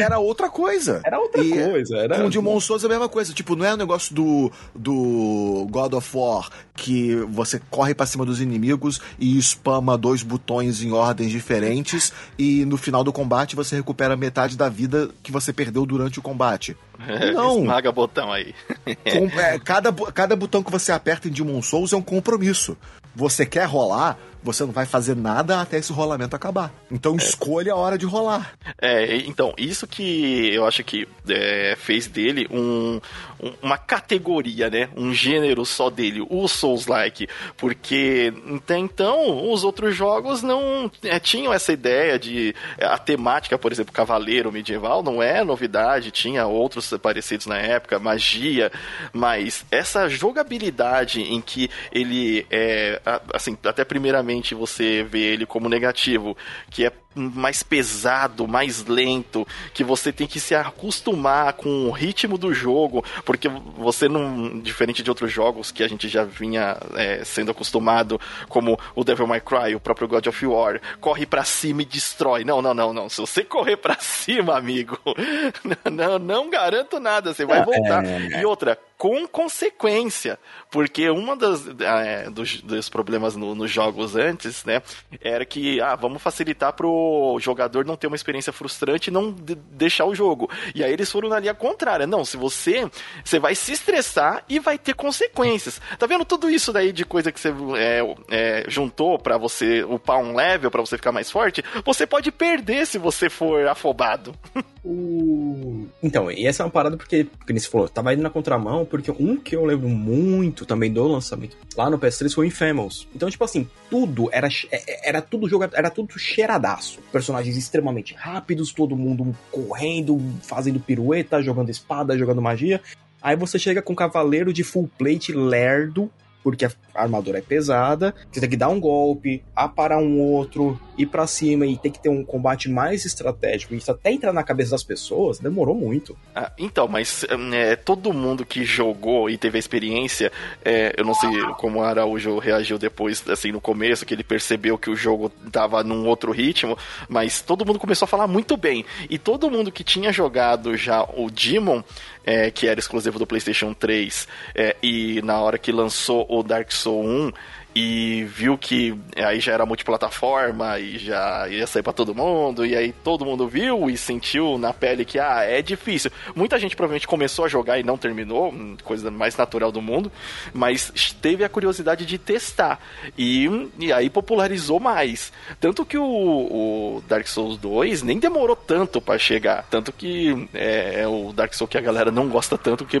[0.00, 1.00] Era outra coisa.
[1.04, 1.96] Era outra e coisa.
[1.96, 2.16] Era...
[2.18, 3.32] Com o Demon Souls é a mesma coisa.
[3.32, 8.06] Tipo, não é o um negócio do, do God of War que você corre para
[8.06, 13.54] cima dos inimigos e spama dois botões em ordens diferentes e no final do combate
[13.54, 16.76] você recupera metade da vida que você perdeu durante o combate.
[17.34, 17.60] Não.
[17.60, 18.54] Esmaga botão aí.
[18.84, 22.76] Com, é, cada, cada botão que você aperta em Demon Souls é um compromisso.
[23.14, 24.18] Você quer rolar?
[24.42, 26.72] Você não vai fazer nada até esse rolamento acabar.
[26.90, 27.16] Então é.
[27.16, 28.54] escolha a hora de rolar.
[28.80, 33.00] É, então, isso que eu acho que é, fez dele um,
[33.42, 34.88] um, uma categoria, né?
[34.96, 37.28] Um gênero só dele, o Souls-like.
[37.56, 42.54] Porque até então os outros jogos não é, tinham essa ideia de.
[42.78, 47.98] É, a temática, por exemplo, Cavaleiro Medieval, não é novidade, tinha outros parecidos na época,
[47.98, 48.72] magia,
[49.12, 53.00] mas essa jogabilidade em que ele é.
[53.34, 56.36] Assim, até primeiramente você vê ele como negativo,
[56.70, 62.38] que é mais pesado, mais lento, que você tem que se acostumar com o ritmo
[62.38, 67.24] do jogo, porque você não, diferente de outros jogos que a gente já vinha é,
[67.24, 71.82] sendo acostumado, como o Devil May Cry, o próprio God of War, corre para cima
[71.82, 72.44] e destrói.
[72.44, 73.08] Não, não, não, não.
[73.08, 74.98] Se você correr para cima, amigo,
[75.90, 78.04] não, não garanto nada, você vai voltar.
[78.04, 78.40] É...
[78.40, 80.38] E outra, com consequência,
[80.70, 84.82] porque uma das é, dos, dos, problemas no, nos jogos antes, né,
[85.22, 86.99] era que ah, vamos facilitar pro
[87.40, 90.50] jogador não ter uma experiência frustrante e não de deixar o jogo.
[90.74, 92.06] E aí eles foram na linha contrária.
[92.06, 92.88] Não, se você
[93.24, 95.80] você vai se estressar e vai ter consequências.
[95.98, 100.18] Tá vendo tudo isso daí de coisa que você é, é, juntou para você upar
[100.18, 101.64] um level, para você ficar mais forte?
[101.84, 104.34] Você pode perder se você for afobado.
[104.82, 105.86] O...
[106.02, 109.10] Então, e essa é uma parada porque, porque você falou, tava indo na contramão, porque
[109.10, 113.06] um que eu lembro muito também do lançamento lá no PS3 foi o Infamous.
[113.14, 116.89] Então, tipo assim, tudo era, é, era tudo jogado, era tudo cheiradaço.
[117.12, 122.80] Personagens extremamente rápidos, todo mundo correndo, fazendo pirueta, jogando espada, jogando magia.
[123.22, 126.10] Aí você chega com um cavaleiro de full plate lerdo,
[126.42, 131.06] porque a armadura é pesada, você tem que dar um golpe, aparar um outro, ir
[131.06, 133.74] para cima e ter que ter um combate mais estratégico.
[133.74, 136.16] Isso até entrar na cabeça das pessoas demorou muito.
[136.34, 140.32] Ah, então, mas é, todo mundo que jogou e teve a experiência,
[140.64, 144.78] é, eu não sei como o Araújo reagiu depois, assim, no começo, que ele percebeu
[144.78, 146.76] que o jogo tava num outro ritmo,
[147.08, 148.84] mas todo mundo começou a falar muito bem.
[149.08, 151.82] E todo mundo que tinha jogado já o Demon,
[152.24, 156.70] é, que era exclusivo do PlayStation 3, é, e na hora que lançou o Dark
[156.72, 157.32] Souls 1,
[157.74, 162.76] e viu que aí já era multiplataforma e já ia sair para todo mundo, e
[162.76, 166.10] aí todo mundo viu e sentiu na pele que ah, é difícil.
[166.34, 168.52] Muita gente provavelmente começou a jogar e não terminou,
[168.82, 170.10] coisa mais natural do mundo,
[170.52, 172.80] mas teve a curiosidade de testar
[173.16, 175.32] e, e aí popularizou mais.
[175.60, 181.02] Tanto que o, o Dark Souls 2 nem demorou tanto para chegar, tanto que é,
[181.02, 183.00] é, o Dark Souls que a galera não gosta tanto, que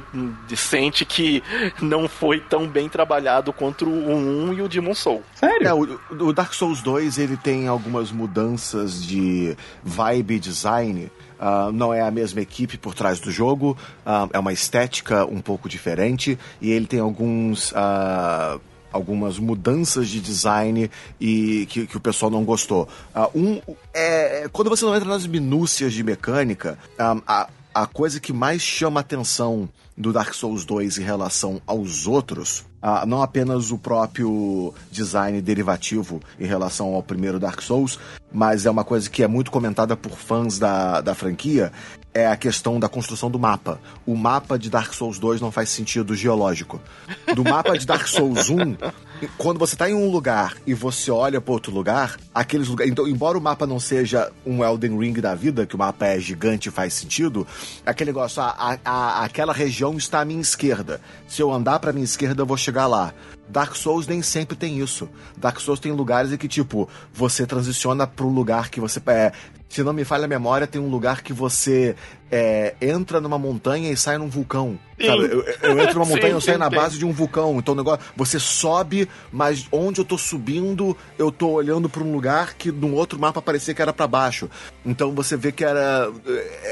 [0.56, 1.42] sente que
[1.80, 5.22] não foi tão bem trabalhado quanto o 1 e o Demon Soul.
[5.34, 5.66] Sério?
[5.66, 11.10] É, o, o, Dark Souls 2 ele tem algumas mudanças de vibe design.
[11.38, 15.40] Uh, não é a mesma equipe por trás do jogo, uh, é uma estética um
[15.40, 17.72] pouco diferente e ele tem alguns.
[17.72, 18.60] Uh,
[18.92, 22.88] algumas mudanças de design e que, que o pessoal não gostou.
[23.32, 23.60] um,
[23.94, 29.00] é, quando você não entra nas minúcias de mecânica, a, a coisa que mais chama
[29.00, 35.40] atenção do Dark Souls 2 em relação aos outros ah, não apenas o próprio design
[35.42, 37.98] derivativo em relação ao primeiro Dark Souls,
[38.32, 41.72] mas é uma coisa que é muito comentada por fãs da, da franquia,
[42.12, 43.80] é a questão da construção do mapa.
[44.04, 46.80] O mapa de Dark Souls 2 não faz sentido geológico.
[47.34, 48.76] Do mapa de Dark Souls 1,
[49.38, 52.90] quando você está em um lugar e você olha para outro lugar, aqueles lugares.
[52.90, 56.18] Então, embora o mapa não seja um Elden Ring da vida, que o mapa é
[56.18, 57.46] gigante e faz sentido,
[57.86, 61.00] aquele negócio, a, a, aquela região está à minha esquerda.
[61.28, 63.14] Se eu andar para minha esquerda, eu vou chegar lá.
[63.48, 65.08] Dark Souls nem sempre tem isso.
[65.36, 69.00] Dark Souls tem lugares em que, tipo, você transiciona um lugar que você.
[69.06, 69.32] É,
[69.70, 71.94] se não me falha a memória, tem um lugar que você
[72.28, 74.76] é, entra numa montanha e sai num vulcão.
[75.00, 75.22] Sabe?
[75.22, 77.56] Eu, eu entro numa montanha e eu saio na base de um vulcão.
[77.56, 78.04] Então o negócio.
[78.16, 82.94] Você sobe, mas onde eu tô subindo, eu tô olhando para um lugar que no
[82.94, 84.50] outro mapa parecia que era para baixo.
[84.84, 86.10] Então você vê que era,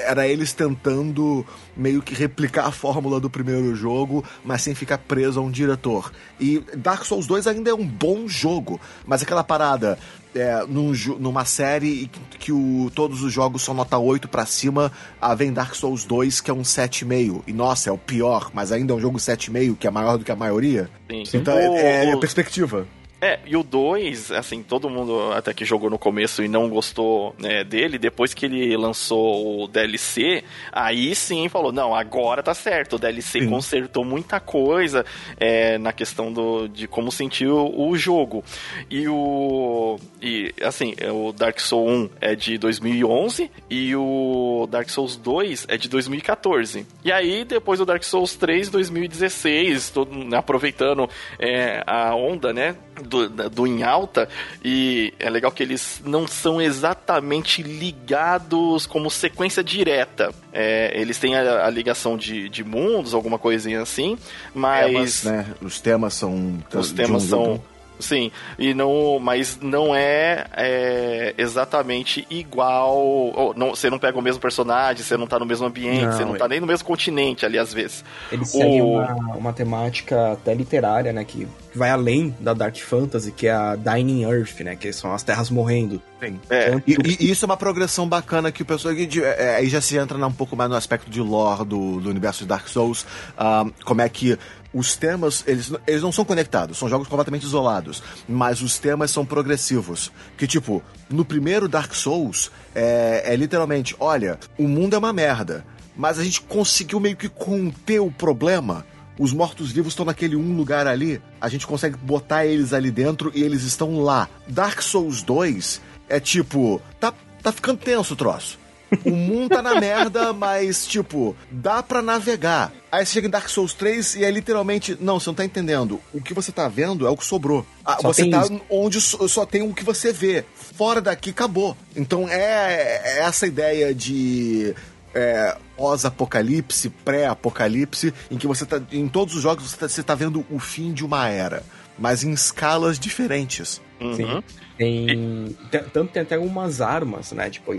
[0.04, 5.38] era eles tentando meio que replicar a fórmula do primeiro jogo, mas sem ficar preso
[5.38, 6.10] a um diretor.
[6.40, 9.96] E Dark Souls 2 ainda é um bom jogo, mas aquela parada
[10.38, 14.92] é, num, numa série que, que o, todos os jogos são nota 8 para cima,
[15.20, 17.42] a vem Dark Souls 2, que é um 7,5.
[17.46, 20.24] E nossa, é o pior, mas ainda é um jogo 7,5, que é maior do
[20.24, 20.88] que a maioria.
[21.08, 21.38] Sim.
[21.38, 22.86] Então o, é, é, perspectiva.
[23.20, 27.34] É, e o 2, assim, todo mundo até que jogou no começo e não gostou
[27.36, 32.94] né, dele, depois que ele lançou o DLC, aí sim falou, não, agora tá certo,
[32.94, 33.48] o DLC sim.
[33.48, 35.04] consertou muita coisa
[35.36, 38.44] é, na questão do, de como sentiu o jogo.
[38.88, 39.98] E o...
[40.22, 45.76] E, assim, o Dark Souls 1 é de 2011 e o Dark Souls 2 é
[45.76, 46.86] de 2014.
[47.04, 52.76] E aí, depois do Dark Souls 3, 2016, todo, aproveitando é, a onda, né,
[53.08, 54.28] do, do em alta,
[54.64, 60.32] e é legal que eles não são exatamente ligados como sequência direta.
[60.52, 64.18] É, eles têm a, a, ligação de, de mundos, alguma coisinha assim,
[64.54, 65.22] mas.
[65.22, 65.46] Temas, né?
[65.62, 66.62] Os temas são.
[66.74, 67.62] Os temas um são.
[67.98, 73.54] Sim, e não, mas não é, é exatamente igual.
[73.56, 76.24] não, você não pega o mesmo personagem, você não tá no mesmo ambiente, não, você
[76.24, 78.04] não tá nem no mesmo continente ali às vezes.
[78.30, 78.58] Eles o...
[78.58, 81.24] seguem uma, uma temática até literária, né?
[81.24, 84.76] Que vai além da Dark Fantasy, que é a Dining Earth, né?
[84.76, 86.02] Que são as terras morrendo.
[86.20, 86.40] Sim.
[86.50, 88.92] É, e, e, isso é uma progressão bacana que o pessoal.
[88.94, 89.06] É,
[89.38, 92.40] é, aí já se entra um pouco mais no aspecto de lore do, do universo
[92.40, 93.02] de Dark Souls.
[93.38, 94.36] Uh, como é que
[94.72, 99.24] os temas, eles, eles não são conectados, são jogos completamente isolados, mas os temas são
[99.24, 100.12] progressivos.
[100.36, 105.64] Que, tipo, no primeiro Dark Souls, é, é literalmente: olha, o mundo é uma merda,
[105.96, 108.84] mas a gente conseguiu meio que conter o problema.
[109.18, 113.42] Os mortos-vivos estão naquele um lugar ali, a gente consegue botar eles ali dentro e
[113.42, 114.28] eles estão lá.
[114.46, 118.58] Dark Souls 2 é tipo, tá, tá ficando tenso o troço.
[119.04, 122.72] O mundo tá na merda, mas, tipo, dá pra navegar.
[122.90, 124.96] Aí você chega em Dark Souls 3 e é literalmente.
[125.00, 126.00] Não, você não tá entendendo.
[126.12, 127.66] O que você tá vendo é o que sobrou.
[127.84, 128.60] Ah, você tá isso.
[128.70, 130.44] onde só tem o que você vê.
[130.54, 131.76] Fora daqui acabou.
[131.94, 134.74] Então é, é essa ideia de.
[135.14, 138.80] É, pós-apocalipse, pré-apocalipse, em que você tá.
[138.92, 141.62] Em todos os jogos você tá, você tá vendo o fim de uma era.
[141.98, 143.82] Mas em escalas diferentes.
[144.00, 144.14] Uhum.
[144.14, 144.42] Sim.
[144.78, 145.56] Tem.
[145.92, 147.50] Tanto tem até algumas armas, né?
[147.50, 147.72] Tipo,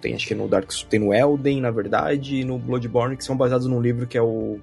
[0.00, 3.36] tem acho que no Dark tem no Elden, na verdade, e no Bloodborne, que são
[3.36, 4.58] baseados num livro que é o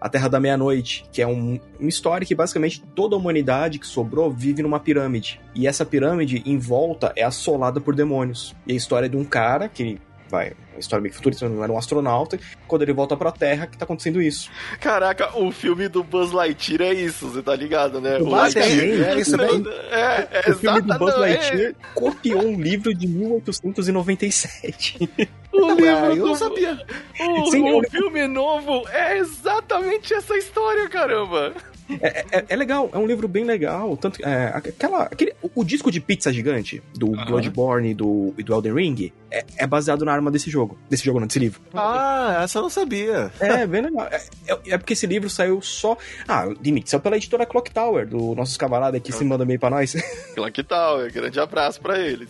[0.00, 3.86] A Terra da Meia-Noite, que é um, uma história que basicamente toda a humanidade que
[3.86, 5.40] sobrou vive numa pirâmide.
[5.54, 8.54] E essa pirâmide em volta é assolada por demônios.
[8.66, 9.98] E a história é de um cara que
[10.28, 13.76] vai, uma história meio futurista, não era um astronauta, quando ele volta pra Terra, que
[13.76, 14.50] tá acontecendo isso.
[14.80, 18.18] Caraca, o filme do Buzz Lightyear é isso, você tá ligado, né?
[18.18, 19.68] O, o Lightyear, é, é isso mesmo.
[19.68, 24.98] É, é, o filme do Buzz Lightyear copiou um livro de 1897.
[25.50, 26.78] O livro ah, eu não sabia.
[27.20, 31.54] O, Sim, o filme novo é exatamente essa história, caramba.
[32.00, 33.96] É, é, é, legal, é um livro bem legal.
[33.96, 37.24] Tanto, é, aquela, aquele, o, o, disco de pizza gigante do uhum.
[37.24, 40.78] Bloodborne e do, e do Elden Ring é, é, baseado na arma desse jogo.
[40.88, 41.60] Desse jogo, não, desse livro.
[41.72, 43.30] Ah, essa eu não sabia.
[43.40, 44.06] É, bem legal.
[44.10, 45.96] É, é, é porque esse livro saiu só.
[46.26, 49.70] Ah, limite, saiu pela editora Clock Tower, do nossos camaradas aqui se manda meio pra
[49.70, 49.94] nós.
[50.34, 52.28] Clock Tower, grande abraço pra eles.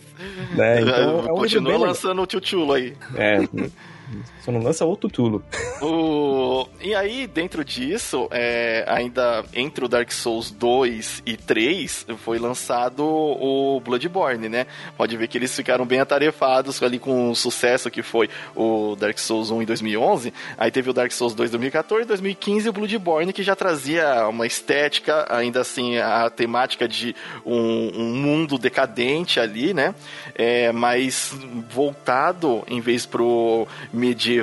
[0.57, 2.93] É, então, é um Continua lançando o tio Chulo aí.
[3.15, 3.39] É.
[4.49, 5.43] Só não lança outro Tulo.
[5.81, 6.67] O...
[6.81, 13.01] E aí, dentro disso, é, ainda entre o Dark Souls 2 e 3, foi lançado
[13.01, 14.67] o Bloodborne, né?
[14.97, 19.17] Pode ver que eles ficaram bem atarefados ali com o sucesso que foi o Dark
[19.17, 20.33] Souls 1 em 2011.
[20.57, 24.45] Aí teve o Dark Souls 2 em 2014, 2015 o Bloodborne, que já trazia uma
[24.45, 29.95] estética, ainda assim, a temática de um, um mundo decadente ali, né?
[30.35, 31.33] É, mas
[31.69, 34.38] voltado, em vez pro medieval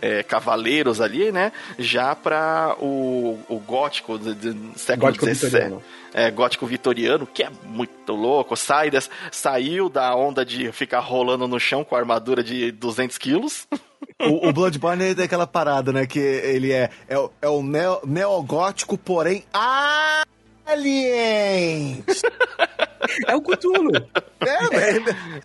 [0.00, 1.52] é, cavaleiros ali, né?
[1.78, 5.78] Já para o, o gótico do, do século gótico XVII.
[6.14, 8.56] É, gótico vitoriano, que é muito louco.
[8.56, 13.18] Sai des, saiu da onda de ficar rolando no chão com a armadura de 200
[13.18, 13.66] quilos.
[14.18, 16.06] O, o Bloodborne é daquela parada, né?
[16.06, 19.44] Que ele é, é, é o neo, neogótico, porém
[20.66, 22.22] aliens!
[23.26, 23.92] É o Cthulhu.
[24.40, 24.96] É, é,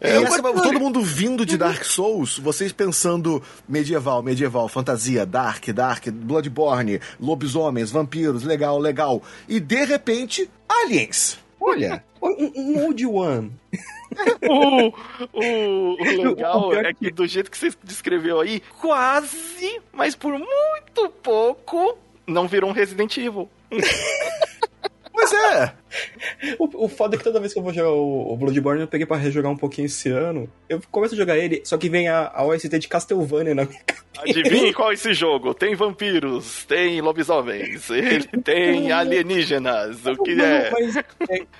[0.01, 5.69] é, é essa, todo mundo vindo de Dark Souls, vocês pensando medieval, medieval, fantasia, dark,
[5.69, 9.21] dark, Bloodborne, lobisomens, vampiros, legal, legal.
[9.47, 11.39] E de repente, aliens.
[11.59, 13.51] Olha, um, um Old One.
[14.49, 14.87] o,
[15.31, 21.09] o, o legal é que do jeito que você descreveu aí, quase, mas por muito
[21.21, 23.47] pouco, não virou um Resident Evil.
[25.31, 25.73] Mas
[26.43, 26.55] é.
[26.57, 28.87] O, o foda é que toda vez que eu vou jogar o, o Bloodborne, eu
[28.87, 30.49] peguei pra rejogar um pouquinho esse ano.
[30.69, 33.79] Eu começo a jogar ele, só que vem a, a OST de Castlevania na minha
[33.85, 34.01] cabeça.
[34.19, 35.53] Adivinhe qual é esse jogo?
[35.53, 40.69] Tem vampiros, tem lobisomens, ele tem alienígenas, o que é?
[40.71, 41.03] Mas, é,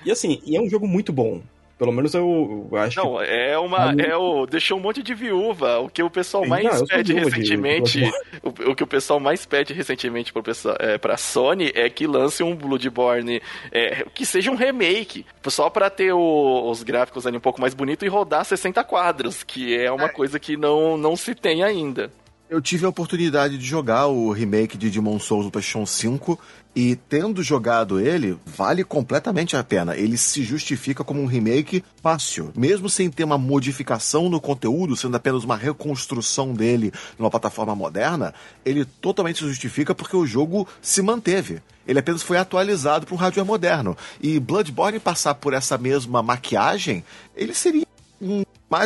[0.06, 1.42] E assim, e é um jogo muito bom.
[1.82, 3.24] Pelo menos eu, eu acho Não, que.
[3.24, 3.91] é uma.
[4.00, 5.80] É o, deixou um monte de viúva.
[5.80, 8.04] O que o pessoal mais Não, pede viúva de- recentemente.
[8.44, 12.06] o, o que o pessoal mais pede recentemente pro pessoal, é, pra Sony é que
[12.06, 13.41] lance um Bloodborne
[13.72, 15.26] é, que seja um remake.
[15.48, 19.41] Só pra ter o- os gráficos ali um pouco mais bonito e rodar 60 quadros,
[19.41, 22.12] que é uma coisa que não, não se tem ainda.
[22.52, 26.38] Eu tive a oportunidade de jogar o remake de Demon Souls no PlayStation 5
[26.76, 29.96] e tendo jogado ele, vale completamente a pena.
[29.96, 35.16] Ele se justifica como um remake fácil, mesmo sem ter uma modificação no conteúdo, sendo
[35.16, 38.34] apenas uma reconstrução dele numa plataforma moderna,
[38.66, 41.62] ele totalmente se justifica porque o jogo se manteve.
[41.88, 43.96] Ele apenas foi atualizado para um hardware moderno.
[44.20, 47.02] E Bloodborne passar por essa mesma maquiagem,
[47.34, 47.88] ele seria
[48.22, 48.44] um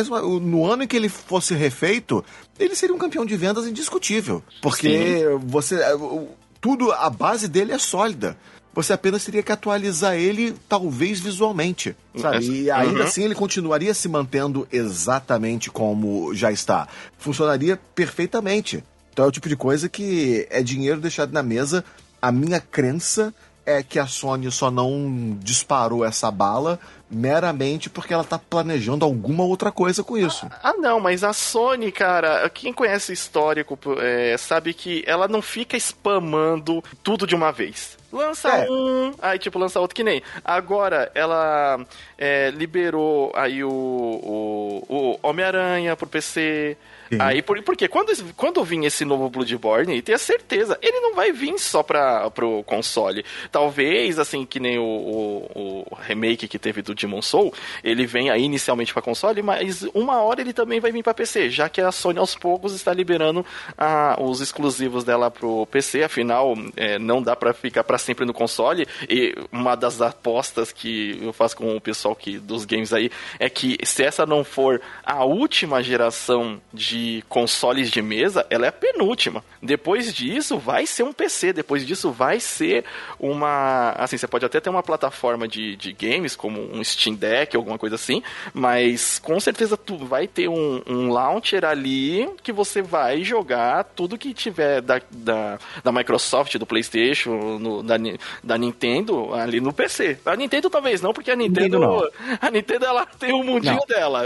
[0.08, 2.24] uma- no ano em que ele fosse refeito,
[2.58, 4.42] ele seria um campeão de vendas indiscutível.
[4.60, 5.76] Porque você.
[5.94, 6.28] o-
[6.60, 8.36] Tudo, a base dele é sólida.
[8.74, 11.94] Você apenas teria que atualizar ele, talvez visualmente.
[12.16, 12.44] Sabe?
[12.44, 13.06] E ainda Uhum.
[13.06, 16.88] assim ele continuaria se mantendo exatamente como já está.
[17.18, 18.82] Funcionaria perfeitamente.
[19.12, 21.84] Então é o tipo de coisa que é dinheiro deixado na mesa.
[22.20, 23.32] A minha crença
[23.66, 26.78] é que a Sony só não disparou essa bala
[27.10, 30.48] meramente porque ela tá planejando alguma outra coisa com isso.
[30.62, 35.76] Ah, não, mas a Sony, cara, quem conhece histórico é, sabe que ela não fica
[35.76, 37.98] spamando tudo de uma vez.
[38.12, 38.70] Lança É.
[38.70, 40.22] um, aí tipo, lança outro que nem.
[40.44, 41.84] Agora, ela
[42.16, 46.76] é, liberou aí o, o, o Homem-Aranha pro PC.
[47.10, 47.18] Sim.
[47.20, 51.58] Aí, por, porque quando, quando vir esse novo Bloodborne, tenha certeza, ele não vai vir
[51.58, 53.24] só pra, pro console.
[53.50, 58.30] Talvez, assim, que nem o, o, o remake que teve do Demon Soul, ele vem
[58.30, 61.80] aí inicialmente pra console, mas uma hora ele também vai vir pra PC, já que
[61.80, 63.44] a Sony aos poucos está liberando
[63.78, 68.34] ah, os exclusivos dela pro PC, afinal, é, não dá pra ficar pra sempre no
[68.34, 73.10] console, e uma das apostas que eu faço com o pessoal que, dos games aí,
[73.38, 76.95] é que se essa não for a última geração de
[77.28, 79.44] consoles de mesa, ela é a penúltima.
[79.62, 81.52] Depois disso, vai ser um PC.
[81.52, 82.84] Depois disso, vai ser
[83.18, 83.90] uma.
[83.98, 87.78] Assim, você pode até ter uma plataforma de, de games, como um Steam Deck, alguma
[87.78, 88.22] coisa assim,
[88.54, 94.18] mas com certeza tu vai ter um, um launcher ali que você vai jogar tudo
[94.18, 97.96] que tiver da, da, da Microsoft, do PlayStation, no- da,
[98.42, 100.18] da Nintendo ali no PC.
[100.24, 101.78] A Nintendo talvez não, porque a Nintendo.
[101.78, 102.36] Nintendo não.
[102.40, 103.86] A Nintendo ela tem o mundinho Não.
[103.86, 104.24] dela.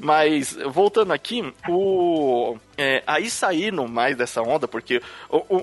[0.00, 1.31] Mas, voltando aqui,
[1.68, 2.56] o.
[2.76, 5.00] é, aí saindo mais dessa onda, porque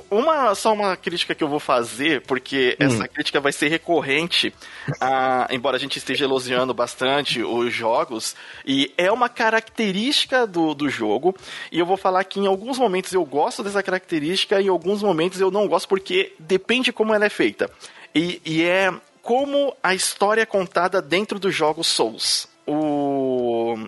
[0.09, 4.53] uma, só uma crítica que eu vou fazer, porque essa crítica vai ser recorrente,
[4.99, 10.89] a- embora a gente esteja elogiando bastante os jogos, e é uma característica do, do
[10.89, 11.35] jogo,
[11.71, 15.03] e eu vou falar que em alguns momentos eu gosto dessa característica, e em alguns
[15.03, 17.69] momentos eu não gosto, porque depende como ela é feita.
[18.15, 22.47] E, e é como a história é contada dentro dos jogos Souls.
[22.65, 22.73] O,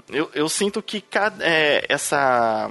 [0.09, 2.69] eu, eu sinto que cada, é, essa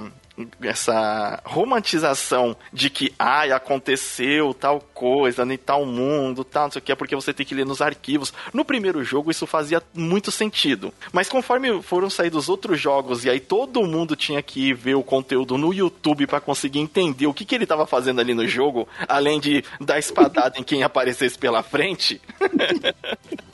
[0.61, 6.83] essa romantização de que ai aconteceu tal coisa em tal mundo tal não sei o
[6.83, 8.33] que é porque você tem que ler nos arquivos.
[8.53, 10.93] No primeiro jogo isso fazia muito sentido.
[11.11, 15.03] Mas conforme foram sair os outros jogos e aí todo mundo tinha que ver o
[15.03, 18.87] conteúdo no YouTube para conseguir entender o que, que ele tava fazendo ali no jogo
[19.07, 22.21] além de dar espadada em quem aparecesse pela frente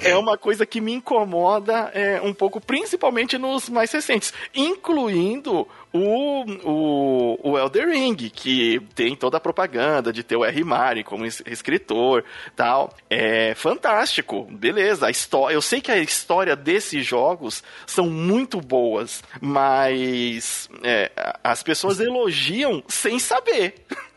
[0.00, 6.44] é uma coisa que me incomoda é, um pouco, principalmente nos mais recentes, incluindo o,
[6.64, 10.64] o, o Elder Ring, que tem toda a propaganda de ter o R.
[10.64, 12.24] Mari como es- escritor
[12.56, 12.92] tal.
[13.08, 15.06] É fantástico, beleza.
[15.06, 21.10] A história, eu sei que a história desses jogos são muito boas, mas é,
[21.44, 23.74] as pessoas elogiam sem saber.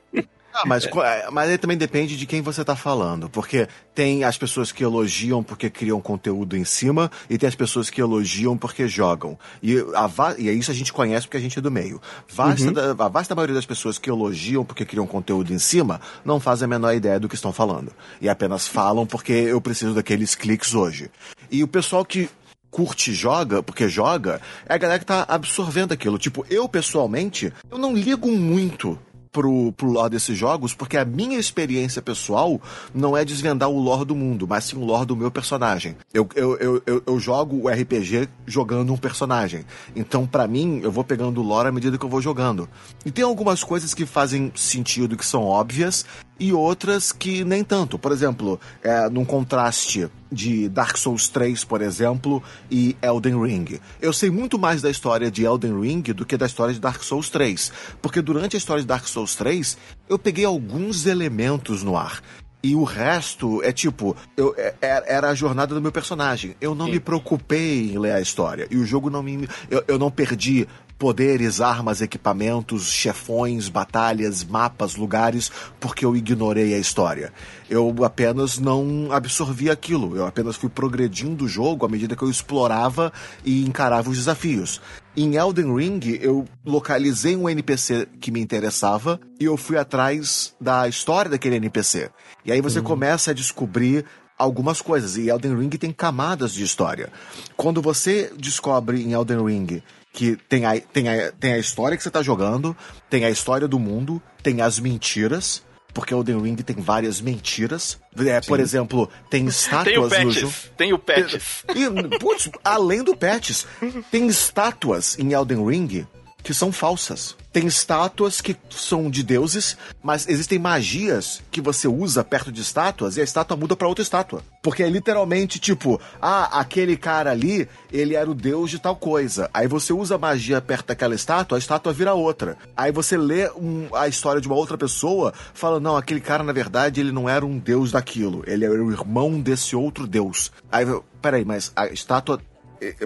[0.60, 3.30] Ah, mas, é, mas aí também depende de quem você tá falando.
[3.30, 7.90] Porque tem as pessoas que elogiam porque criam conteúdo em cima, e tem as pessoas
[7.90, 9.38] que elogiam porque jogam.
[9.62, 12.02] E, a e isso a gente conhece porque a gente é do meio.
[12.28, 16.40] Vasta da- a vasta maioria das pessoas que elogiam porque criam conteúdo em cima não
[16.40, 17.92] fazem a menor ideia do que estão falando.
[18.20, 21.12] E apenas falam porque eu preciso daqueles cliques hoje.
[21.52, 22.30] E o pessoal que
[22.70, 26.18] curte joga, porque joga, é a galera que tá absorvendo aquilo.
[26.20, 29.00] Tipo, eu pessoalmente, eu não ligo muito
[29.38, 32.60] pro, pro lore desses jogos, porque a minha experiência pessoal
[32.92, 35.96] não é desvendar o lore do mundo, mas sim o lore do meu personagem.
[36.12, 39.64] Eu, eu, eu, eu, eu jogo o RPG jogando um personagem.
[39.96, 42.68] Então, para mim, eu vou pegando o lore à medida que eu vou jogando.
[43.06, 46.04] E tem algumas coisas que fazem sentido, que são óbvias,
[46.40, 47.98] e outras que nem tanto.
[47.98, 53.80] Por exemplo, é, num contraste de Dark Souls 3, por exemplo, e Elden Ring.
[54.02, 57.02] Eu sei muito mais da história de Elden Ring do que da história de Dark
[57.04, 57.72] Souls 3,
[58.02, 59.78] porque durante a história de Dark Souls 3,
[60.10, 62.22] eu peguei alguns elementos no ar.
[62.64, 66.56] E o resto é tipo, eu, é, é, era a jornada do meu personagem.
[66.60, 66.94] Eu não Sim.
[66.94, 68.68] me preocupei em ler a história.
[68.72, 69.48] E o jogo não me.
[69.70, 70.68] Eu, eu não perdi
[70.98, 77.32] poderes, armas, equipamentos, chefões, batalhas, mapas, lugares, porque eu ignorei a história.
[77.70, 82.30] Eu apenas não absorvi aquilo, eu apenas fui progredindo o jogo à medida que eu
[82.30, 83.12] explorava
[83.46, 84.82] e encarava os desafios.
[85.16, 90.88] Em Elden Ring, eu localizei um NPC que me interessava e eu fui atrás da
[90.88, 92.10] história daquele NPC.
[92.46, 92.86] E aí você uhum.
[92.86, 94.06] começa a descobrir
[94.38, 95.18] algumas coisas.
[95.18, 97.12] E Elden Ring tem camadas de história.
[97.56, 99.82] Quando você descobre em Elden Ring
[100.18, 102.76] que tem a, tem a, tem a história que você está jogando,
[103.08, 105.62] tem a história do mundo, tem as mentiras,
[105.94, 108.00] porque Elden Ring tem várias mentiras.
[108.26, 110.54] É, por exemplo, tem estátuas tem no jogo.
[110.76, 111.64] Tem o Patches.
[111.76, 113.68] E, putz, além do Patches,
[114.10, 116.08] tem estátuas em Elden Ring
[116.48, 117.36] que são falsas.
[117.52, 123.18] Tem estátuas que são de deuses, mas existem magias que você usa perto de estátuas
[123.18, 124.42] e a estátua muda para outra estátua.
[124.64, 129.50] Porque é literalmente tipo, ah, aquele cara ali, ele era o deus de tal coisa.
[129.54, 132.58] Aí você usa magia perto daquela estátua, a estátua vira outra.
[132.78, 136.54] Aí você lê um, a história de uma outra pessoa, fala, não, aquele cara na
[136.54, 140.50] verdade ele não era um deus daquilo, ele era o irmão desse outro deus.
[140.72, 140.86] Aí,
[141.22, 142.40] peraí, mas a estátua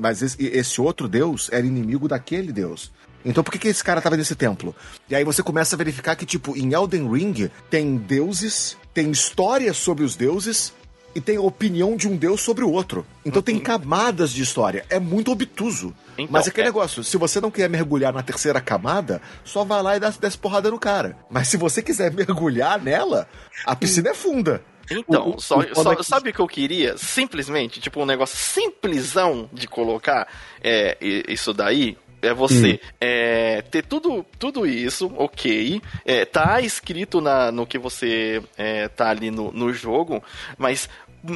[0.02, 2.92] mas esse, esse, outro deus era inimigo daquele deus.
[3.24, 4.76] Então por que, que esse cara tava nesse templo?
[5.10, 9.78] E aí você começa a verificar que, tipo, em Elden Ring tem deuses, tem histórias
[9.78, 10.74] sobre os deuses,
[11.14, 13.06] e tem a opinião de um deus sobre o outro.
[13.26, 13.44] Então uhum.
[13.44, 14.86] tem camadas de história.
[14.90, 15.94] É muito obtuso.
[16.18, 16.70] Então, Mas é aquele é...
[16.70, 20.32] negócio, se você não quer mergulhar na terceira camada, só vai lá e dá, dá
[20.32, 21.18] porrada no cara.
[21.30, 23.28] Mas se você quiser mergulhar nela,
[23.66, 24.64] a piscina é funda.
[24.90, 26.98] Então, o, só, o só, sabe o que eu queria?
[26.98, 30.28] Simplesmente, tipo, um negócio simplesão de colocar
[30.62, 32.88] é, isso daí é você hum.
[33.00, 39.10] é, ter tudo, tudo isso, ok, é, tá escrito na, no que você é, tá
[39.10, 40.24] ali no, no jogo,
[40.58, 40.90] mas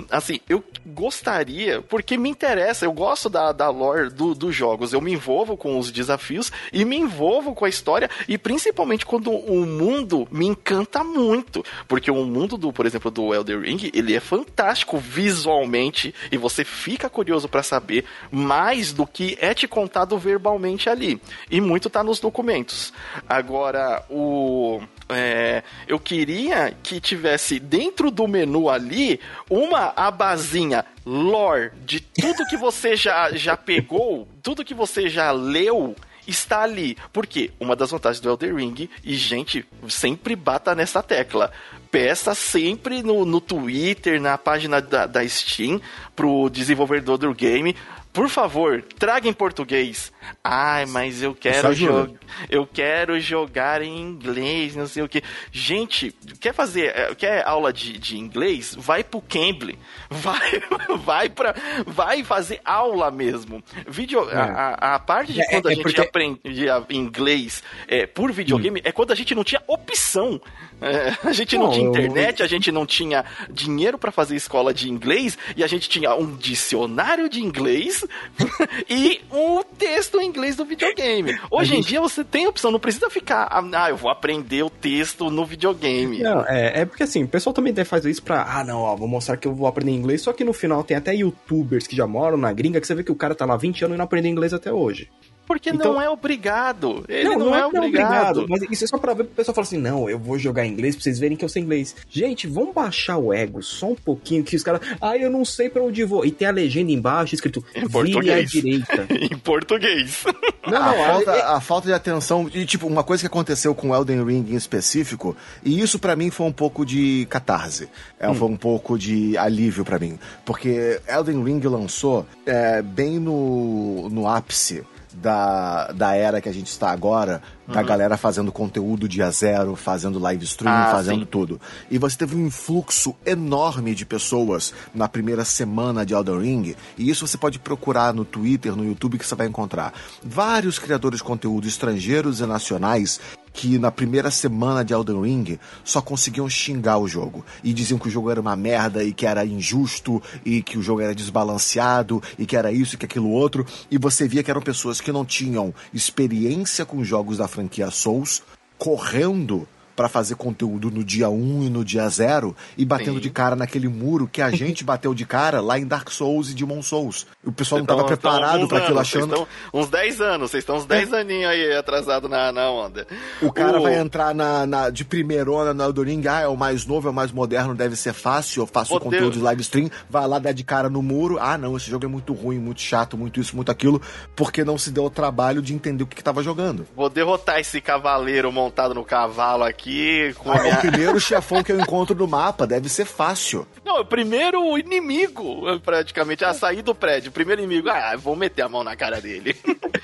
[0.09, 5.01] assim, eu gostaria, porque me interessa, eu gosto da, da lore do, dos jogos, eu
[5.01, 9.65] me envolvo com os desafios e me envolvo com a história, e principalmente quando o
[9.65, 14.19] mundo me encanta muito, porque o mundo do, por exemplo, do Elder Ring, ele é
[14.19, 20.89] fantástico visualmente, e você fica curioso para saber mais do que é te contado verbalmente
[20.89, 22.91] ali, e muito tá nos documentos.
[23.27, 31.99] Agora, o é, eu queria que tivesse dentro do menu ali uma abazinha lore de
[31.99, 35.95] tudo que você já, já pegou, tudo que você já leu
[36.27, 36.97] está ali.
[37.13, 41.51] Porque uma das vantagens do Elder Ring, e gente, sempre bata nessa tecla.
[41.91, 45.79] Peça sempre no, no Twitter, na página da, da Steam,
[46.15, 47.75] pro desenvolvedor do game
[48.15, 50.09] por favor, traga em português.
[50.41, 52.09] Ai, mas eu quero jogar.
[52.49, 55.21] Eu quero jogar em inglês, não sei o que.
[55.51, 58.73] Gente, quer fazer, eh, quer aula de, de inglês?
[58.79, 59.77] Vai pro Cambly.
[60.09, 60.61] Vai,
[61.03, 61.55] vai para,
[61.85, 63.61] vai fazer aula mesmo.
[63.87, 64.35] Vídeo, é.
[64.35, 66.01] a, a, parte de é, quando é, a gente porque...
[66.01, 68.83] aprendia inglês é, por videogame hum.
[68.85, 70.39] é quando a gente não tinha opção.
[70.85, 72.45] É, a gente não, não tinha internet, eu...
[72.45, 76.35] a gente não tinha dinheiro para fazer escola de inglês e a gente tinha um
[76.35, 78.05] dicionário de inglês
[78.87, 81.37] e um texto em inglês do videogame.
[81.49, 81.85] Hoje gente...
[81.85, 85.43] em dia você tem opção, não precisa ficar, ah, eu vou aprender o texto no
[85.43, 86.19] videogame.
[86.19, 88.95] Não, é, é porque assim, o pessoal também deve fazer isso pra, ah, não, ó,
[88.95, 91.95] vou mostrar que eu vou aprender inglês, só que no final tem até youtubers que
[91.95, 93.97] já moram na gringa que você vê que o cara tá lá 20 anos e
[93.97, 95.09] não aprendeu inglês até hoje.
[95.45, 97.05] Porque então, não é obrigado.
[97.07, 98.39] Ele não, não, não é, é, obrigado.
[98.39, 98.45] obrigado.
[98.49, 100.95] Mas isso é só pra ver o pessoal falar assim: não, eu vou jogar inglês
[100.95, 101.95] pra vocês verem que eu sei inglês.
[102.09, 104.81] Gente, vamos baixar o ego só um pouquinho, que os caras.
[104.99, 106.25] Ah, eu não sei pra onde vou.
[106.25, 108.29] E tem a legenda embaixo escrito: em português.
[108.29, 109.07] à direita.
[109.13, 110.23] em português.
[110.65, 112.49] Não, não, a, falta, a falta de atenção.
[112.53, 116.31] E, tipo, uma coisa que aconteceu com Elden Ring em específico, e isso para mim
[116.31, 117.87] foi um pouco de catarse.
[118.19, 118.35] É, hum.
[118.35, 120.17] Foi um pouco de alívio para mim.
[120.43, 124.83] Porque Elden Ring lançou é, bem no, no ápice
[125.21, 127.85] da, da era que a gente está agora, da uhum.
[127.85, 131.25] galera fazendo conteúdo dia zero, fazendo live stream, ah, fazendo sim.
[131.25, 131.59] tudo.
[131.89, 137.09] E você teve um influxo enorme de pessoas na primeira semana de Elden Ring, e
[137.09, 139.93] isso você pode procurar no Twitter, no YouTube, que você vai encontrar.
[140.23, 143.19] Vários criadores de conteúdo estrangeiros e nacionais
[143.55, 147.43] que na primeira semana de Elden Ring só conseguiam xingar o jogo.
[147.63, 150.81] E diziam que o jogo era uma merda e que era injusto e que o
[150.81, 153.65] jogo era desbalanceado e que era isso e que aquilo outro.
[153.89, 158.43] E você via que eram pessoas que não tinham experiência com jogos da franquia Souls
[158.77, 159.65] correndo
[159.95, 163.21] para fazer conteúdo no dia 1 e no dia 0 e batendo Sim.
[163.21, 166.53] de cara naquele muro que a gente bateu de cara lá em Dark Souls e
[166.53, 167.25] Demon Souls.
[167.43, 169.33] O pessoal não estava preparado para aquilo achando.
[169.33, 171.21] Estão uns 10 anos, vocês estão uns 10 é.
[171.21, 173.07] aninhos aí atrasado na, na onda.
[173.41, 173.83] O cara o...
[173.83, 177.11] vai entrar na, na, de primeirona na Elden Ring, ah, é o mais novo, é
[177.11, 179.03] o mais moderno, deve ser fácil, eu faço Poder...
[179.03, 182.05] conteúdo de live stream, vai lá dar de cara no muro, ah não, esse jogo
[182.05, 184.01] é muito ruim, muito chato, muito isso, muito aquilo,
[184.35, 186.87] porque não se deu o trabalho de entender o que, estava jogando.
[186.95, 190.73] Vou derrotar esse cavaleiro montado no cavalo aqui aqui com ah, minha...
[190.73, 193.67] É o primeiro chefão que eu encontro no mapa, deve ser fácil.
[193.85, 197.29] Não, o primeiro inimigo, praticamente, a sair do prédio.
[197.29, 199.55] O primeiro inimigo, ah, vou meter a mão na cara dele.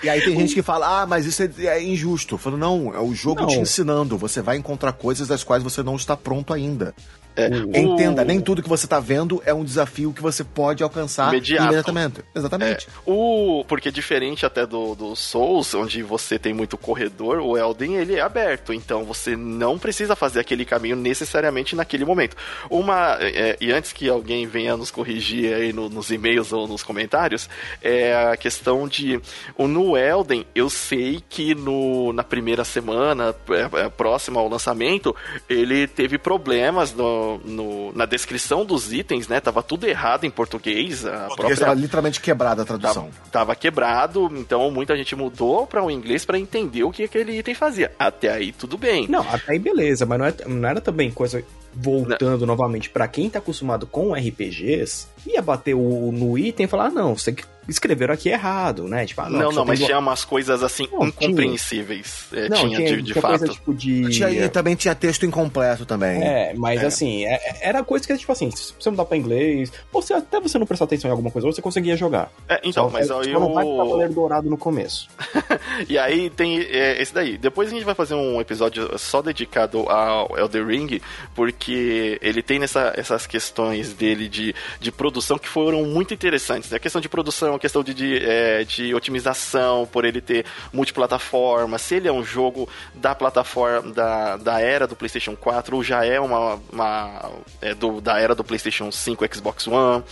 [0.03, 2.37] E aí tem gente que fala, ah, mas isso é, é injusto.
[2.37, 3.47] Falo, não, é o jogo não.
[3.47, 4.17] te ensinando.
[4.17, 6.93] Você vai encontrar coisas das quais você não está pronto ainda.
[7.35, 7.47] É,
[7.79, 8.25] Entenda, o...
[8.25, 11.63] nem tudo que você está vendo é um desafio que você pode alcançar Imediato.
[11.63, 12.21] imediatamente.
[12.35, 12.87] Exatamente.
[12.87, 13.63] É, o...
[13.67, 18.21] Porque diferente até do, do Souls, onde você tem muito corredor, o Elden ele é
[18.21, 18.73] aberto.
[18.73, 22.35] Então você não precisa fazer aquele caminho necessariamente naquele momento.
[22.69, 23.17] Uma.
[23.19, 27.49] É, e antes que alguém venha nos corrigir aí no, nos e-mails ou nos comentários,
[27.81, 29.19] é a questão de.
[29.57, 35.15] No Elden, eu sei que no, na primeira semana, é, é, próxima ao lançamento,
[35.49, 39.39] ele teve problemas no no, na descrição dos itens, né?
[39.39, 41.05] Tava tudo errado em português.
[41.05, 41.57] A português própria...
[41.57, 43.03] tava literalmente quebrada a tradução.
[43.03, 47.37] Tava, tava quebrado, então muita gente mudou para o inglês para entender o que aquele
[47.37, 47.91] item fazia.
[47.97, 49.07] Até aí tudo bem.
[49.07, 51.43] Não, até aí beleza, mas não, é, não era também coisa
[51.73, 52.47] voltando não.
[52.47, 56.89] novamente para quem tá acostumado com RPGs, ia bater o, no item e falar: ah,
[56.89, 57.33] não, você
[57.67, 59.05] escreveram aqui errado, né?
[59.05, 62.27] Tipo, ah, não, não, não mas tinha umas coisas assim não, incompreensíveis.
[62.29, 63.39] Tinha, é, não, tinha, tinha, de, de fato.
[63.39, 64.09] Coisa, tipo, de...
[64.09, 66.21] Tinha, e também tinha texto incompleto também.
[66.21, 66.85] É, mas é.
[66.85, 70.39] assim, é, era coisa que, tipo assim, se você mudar pra inglês, ou se até
[70.39, 72.31] você não prestar atenção em alguma coisa, você conseguia jogar.
[72.49, 73.39] É, então, Só, mas aí eu...
[73.39, 75.07] não vai Cavaleiro Dourado no começo.
[75.87, 77.37] e aí tem é, esse daí.
[77.37, 80.99] Depois a gente vai fazer um episódio só dedicado ao Elder Ring,
[81.35, 86.69] porque ele tem nessa, essas questões dele de, de produção que foram muito interessantes.
[86.69, 86.77] Né?
[86.77, 91.77] A questão de produção, a questão de, de, é, de otimização, por ele ter multiplataforma,
[91.77, 96.05] se ele é um jogo da plataforma da, da era do PlayStation 4 ou já
[96.05, 97.31] é uma, uma
[97.61, 100.03] é do, da era do PlayStation 5, Xbox One.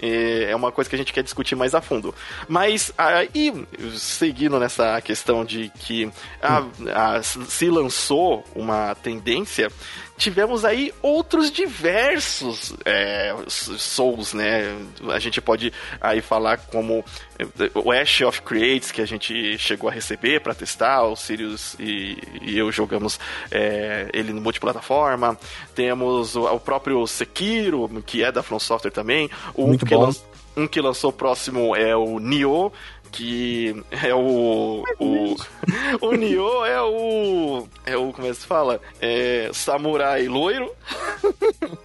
[0.00, 2.14] É, é uma coisa que a gente quer discutir mais a fundo.
[2.48, 6.10] Mas aí, seguindo nessa questão de que
[6.42, 6.64] a,
[7.16, 9.70] a, se lançou uma tendência
[10.24, 14.74] tivemos aí outros diversos é, Souls, né?
[15.12, 15.70] A gente pode
[16.00, 17.04] aí falar como
[17.38, 17.44] é,
[17.74, 22.16] o Ash of Creates, que a gente chegou a receber para testar, o Sirius e,
[22.40, 23.20] e eu jogamos
[23.50, 25.38] é, ele no multiplataforma.
[25.74, 29.28] Temos o, o, próprio Sekiro, que é da From Software também.
[29.52, 30.10] O Muito bom.
[30.56, 32.72] um que lançou próximo é o Nioh,
[33.14, 34.82] que é o.
[34.98, 35.36] O,
[36.00, 37.68] o Nioh é o.
[37.86, 38.12] É o.
[38.12, 38.80] Como é que se fala?
[39.00, 39.50] É.
[39.52, 40.70] Samurai loiro.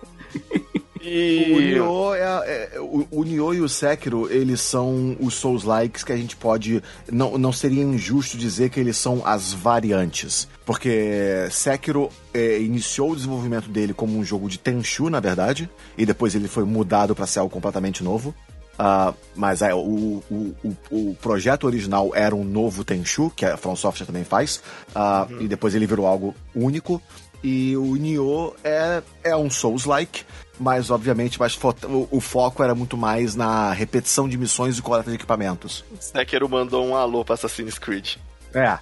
[1.01, 1.53] E...
[1.53, 6.11] O Nioh, é, é, o, o Nioh e o Sekiro, eles são os Souls-likes que
[6.11, 6.83] a gente pode...
[7.09, 10.45] Não, não seria injusto dizer que eles são as variantes.
[10.65, 15.69] Porque Sekiro é, iniciou o desenvolvimento dele como um jogo de Tenchu, na verdade.
[15.97, 18.35] E depois ele foi mudado para ser algo completamente novo.
[18.79, 23.57] Uh, mas é, o, o, o, o, projeto original era um novo Tenchu, que a
[23.57, 24.63] From Software também faz,
[24.95, 25.41] uh, uhum.
[25.41, 27.01] e depois ele virou algo único.
[27.43, 30.23] E o Nioh é, é um Souls-like,
[30.57, 35.09] mas obviamente mas o, o, foco era muito mais na repetição de missões e coleta
[35.09, 35.83] de equipamentos.
[35.99, 38.15] Sekiro mandou um alô para Assassin's Creed.
[38.53, 38.77] É.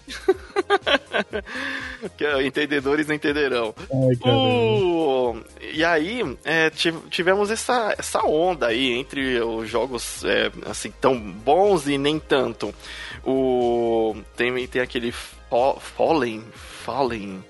[2.46, 3.74] Entendedores entenderão.
[3.92, 5.36] Ai, o...
[5.74, 6.70] E aí, é,
[7.10, 12.74] tivemos essa, essa onda aí entre os jogos é, assim tão bons e nem tanto.
[13.26, 14.16] O...
[14.36, 15.14] Tem, tem aquele
[15.80, 16.44] Fallen,
[16.88, 17.44] Fallen.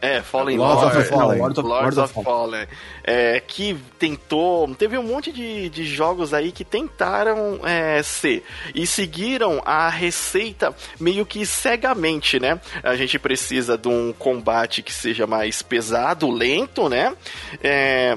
[0.00, 1.38] É, é, Fallen Lords, Lords of Fallen.
[1.38, 2.66] Lords of, Lords of Fallen.
[3.04, 4.74] É, que tentou.
[4.74, 8.42] Teve um monte de, de jogos aí que tentaram é, ser.
[8.74, 12.58] E seguiram a receita meio que cegamente, né?
[12.82, 17.14] A gente precisa de um combate que seja mais pesado, lento, né?
[17.62, 18.16] É,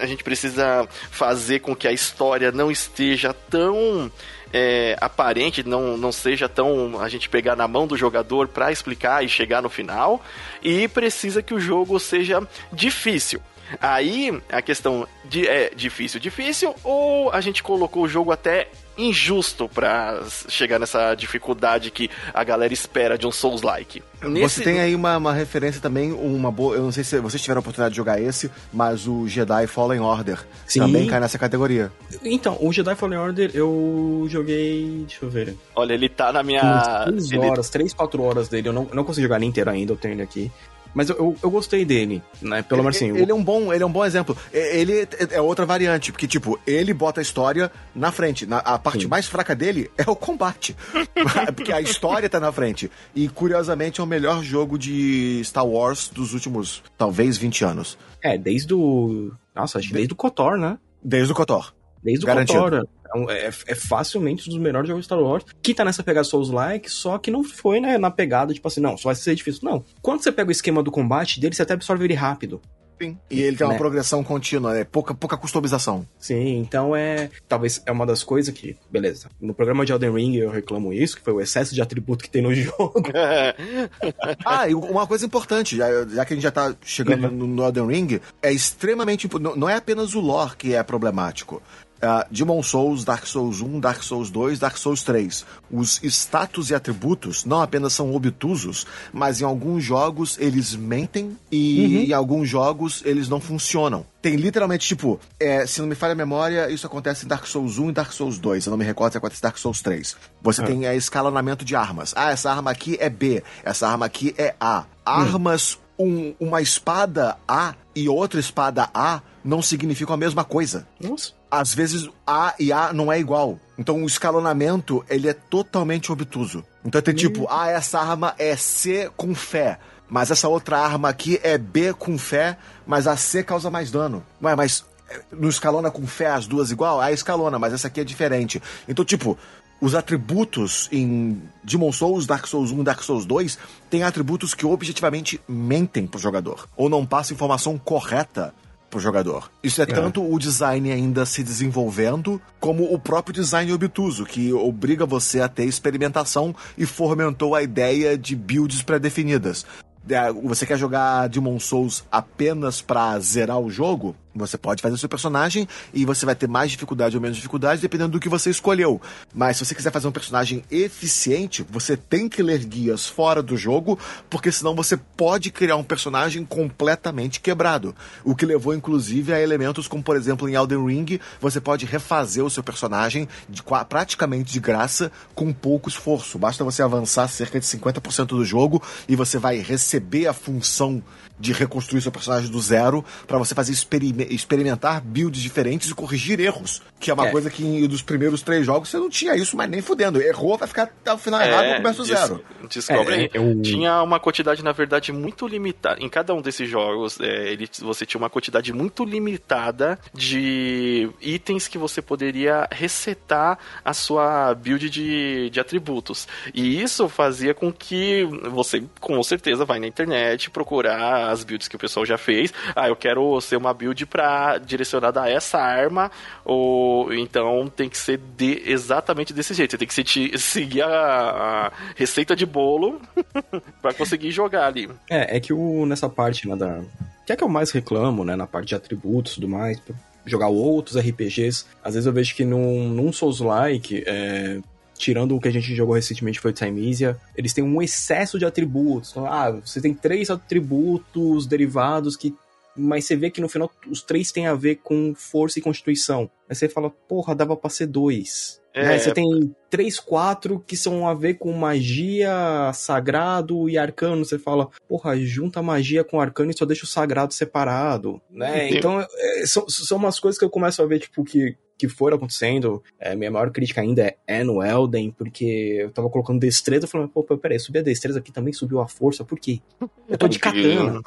[0.00, 4.10] a gente precisa fazer com que a história não esteja tão
[4.52, 9.24] é, aparente, não, não seja tão a gente pegar na mão do jogador para explicar
[9.24, 10.22] e chegar no final,
[10.62, 13.40] e precisa que o jogo seja difícil.
[13.80, 18.68] Aí a questão de é difícil, difícil, ou a gente colocou o jogo até
[19.00, 24.02] injusto para chegar nessa dificuldade que a galera espera de um Souls-like.
[24.22, 24.56] Nesse...
[24.56, 26.76] Você tem aí uma, uma, referência também, uma boa.
[26.76, 30.00] Eu não sei se vocês tiveram a oportunidade de jogar esse, mas o Jedi Fallen
[30.00, 30.80] Order Sim.
[30.80, 31.90] também cai nessa categoria.
[32.22, 35.04] Então, o Jedi Fallen Order eu joguei.
[35.06, 35.56] Deixa eu ver.
[35.74, 37.04] Olha, ele tá na minha.
[37.06, 37.72] 3 horas, ele...
[37.72, 38.68] 3, 4 horas dele.
[38.68, 40.52] Eu não, não consegui jogar nem inteiro ainda, eu tenho ele aqui.
[40.94, 42.62] Mas eu, eu, eu, gostei dele, né?
[42.62, 43.16] Pelo menos assim.
[43.16, 44.36] Ele, é um bom, ele é um bom exemplo.
[44.52, 48.46] Ele é outra variante, porque, tipo, ele bota a história na frente.
[48.46, 49.08] Na, a parte Sim.
[49.08, 50.76] mais fraca dele é o combate.
[51.54, 52.90] porque a história tá na frente.
[53.14, 57.98] E, curiosamente, é o melhor jogo de Star Wars dos últimos, talvez, 20 anos.
[58.22, 59.32] É, desde o.
[59.54, 60.78] Nossa, acho que desde o KOTOR, né?
[61.02, 61.72] Desde o KOTOR.
[62.02, 62.60] Desde o Garantido.
[62.60, 62.86] KOTOR.
[63.28, 66.24] É, é, é, facilmente um dos melhores jogos de Star Wars, que tá nessa pegada
[66.24, 69.62] Souls-like, só que não foi né, na pegada, tipo assim, não, só vai ser difícil.
[69.64, 69.84] Não.
[70.00, 72.60] Quando você pega o esquema do combate dele, você até absorve ele rápido.
[73.00, 73.16] Sim.
[73.30, 73.78] E ele tem uma né?
[73.78, 76.06] progressão contínua, é pouca, pouca customização.
[76.18, 77.30] Sim, então é.
[77.48, 78.76] Talvez é uma das coisas que.
[78.90, 79.30] Beleza.
[79.40, 82.30] No programa de Elden Ring eu reclamo isso, que foi o excesso de atributo que
[82.30, 83.02] tem no jogo.
[84.44, 87.30] ah, e uma coisa importante, já, já que a gente já tá chegando uhum.
[87.30, 89.28] no, no Elden Ring, é extremamente.
[89.40, 91.62] Não, não é apenas o lore que é problemático.
[92.00, 95.44] Uh, Demon Souls, Dark Souls 1, Dark Souls 2, Dark Souls 3.
[95.70, 101.80] Os status e atributos não apenas são obtusos, mas em alguns jogos eles mentem e
[101.80, 102.02] uhum.
[102.04, 104.06] em alguns jogos eles não funcionam.
[104.22, 107.78] Tem literalmente, tipo, é, se não me falha a memória, isso acontece em Dark Souls
[107.78, 108.64] 1 e Dark Souls 2.
[108.64, 110.16] Eu não me recordo se acontece em Dark Souls 3.
[110.40, 110.66] Você é.
[110.66, 112.14] tem é, escalonamento de armas.
[112.16, 114.80] Ah, essa arma aqui é B, essa arma aqui é A.
[114.80, 114.84] Hum.
[115.04, 120.86] Armas, um, uma espada A e outra espada A não significam a mesma coisa.
[120.98, 123.58] Nossa às vezes A e A não é igual.
[123.78, 126.64] Então o escalonamento, ele é totalmente obtuso.
[126.84, 129.78] Então tem tipo, ah, essa arma é C com fé.
[130.08, 134.24] Mas essa outra arma aqui é B com fé, mas a C causa mais dano.
[134.42, 137.00] Ué, mas eh, não escalona com fé as duas igual?
[137.00, 138.60] Ah, escalona, mas essa aqui é diferente.
[138.88, 139.38] Então, tipo,
[139.80, 143.56] os atributos em Demon Souls, Dark Souls 1 Dark Souls 2
[143.88, 146.68] têm atributos que objetivamente mentem pro jogador.
[146.76, 148.52] Ou não passam informação correta
[148.90, 149.50] pro jogador.
[149.62, 154.52] Isso é, é, tanto o design ainda se desenvolvendo, como o próprio design obtuso, que
[154.52, 159.64] obriga você a ter experimentação e fomentou a ideia de builds pré-definidas.
[160.08, 164.16] É, você quer jogar Demon Souls apenas pra zerar o jogo?
[164.40, 167.80] Você pode fazer o seu personagem e você vai ter mais dificuldade ou menos dificuldade
[167.80, 169.00] dependendo do que você escolheu.
[169.34, 173.56] Mas se você quiser fazer um personagem eficiente, você tem que ler guias fora do
[173.56, 177.94] jogo, porque senão você pode criar um personagem completamente quebrado.
[178.24, 182.44] O que levou inclusive a elementos como, por exemplo, em Elden Ring, você pode refazer
[182.44, 186.38] o seu personagem de, praticamente de graça com pouco esforço.
[186.38, 191.02] Basta você avançar cerca de 50% do jogo e você vai receber a função
[191.40, 196.82] de reconstruir seu personagem do zero para você fazer experimentar builds diferentes e corrigir erros.
[197.00, 197.30] Que é uma é.
[197.30, 200.20] coisa que em, dos primeiros três jogos você não tinha isso, mas nem fudendo.
[200.20, 202.44] Errou, vai ficar até o final é, errado e começa do zero.
[202.68, 203.62] Descobre é, eu...
[203.62, 205.98] Tinha uma quantidade, na verdade, muito limitada.
[206.00, 211.66] Em cada um desses jogos, é, ele, você tinha uma quantidade muito limitada de itens
[211.66, 216.28] que você poderia resetar a sua build de, de atributos.
[216.52, 221.76] E isso fazia com que você, com certeza, vai na internet procurar as builds que
[221.76, 222.52] o pessoal já fez.
[222.74, 226.10] Ah, eu quero ser uma build para direcionada a essa arma,
[226.44, 229.72] ou então tem que ser de, exatamente desse jeito.
[229.72, 233.00] Você tem que se, seguir a, a, receita de bolo
[233.80, 234.88] para conseguir jogar ali.
[235.08, 236.80] É, é que o, nessa parte né, da.
[237.26, 238.34] Que é que eu mais reclamo, né?
[238.34, 239.80] Na parte de atributos e tudo mais,
[240.26, 241.66] jogar outros RPGs.
[241.82, 244.60] Às vezes eu vejo que num, num Souls-like, é,
[245.00, 249.10] tirando o que a gente jogou recentemente foi Timeisia, eles têm um excesso de atributos.
[249.10, 252.34] Então, ah, você tem três atributos derivados que
[252.76, 256.30] mas você vê que no final os três têm a ver com força e constituição.
[256.48, 258.60] Aí você fala, porra, dava pra ser dois.
[258.72, 264.24] É, Aí você tem três, quatro que são a ver com magia, sagrado e arcano.
[264.24, 268.70] Você fala, porra, junta magia com arcano e só deixa o sagrado separado, né?
[268.70, 272.18] Então, é, são, são umas coisas que eu começo a ver, tipo, que que foram
[272.18, 272.82] acontecendo.
[272.98, 277.08] É, minha maior crítica ainda é, é no Elden, porque eu tava colocando destreza, falando,
[277.08, 279.60] pô, peraí, subi a destreza aqui também subiu a força, por quê?
[280.06, 281.00] Eu tô de katana.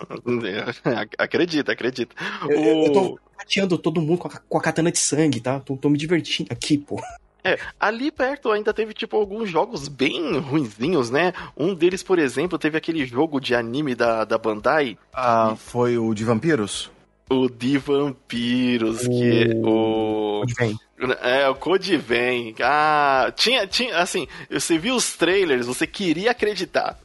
[1.19, 2.15] acredita, acredita.
[2.49, 2.85] Eu, o...
[2.87, 5.59] eu tô cateando todo mundo com a, com a, katana de sangue, tá?
[5.59, 6.99] Tô, tô me divertindo aqui, pô.
[7.43, 11.33] É, ali perto ainda teve, tipo, alguns jogos bem ruinzinhos, né?
[11.55, 14.97] Um deles, por exemplo, teve aquele jogo de anime da, da Bandai.
[15.13, 16.89] Ah, foi o de vampiros?
[17.29, 19.09] O de vampiros, o...
[19.09, 20.43] que é o.
[21.21, 22.55] É, o Code vem.
[22.61, 26.97] Ah, tinha, tinha, assim, você viu os trailers, você queria acreditar.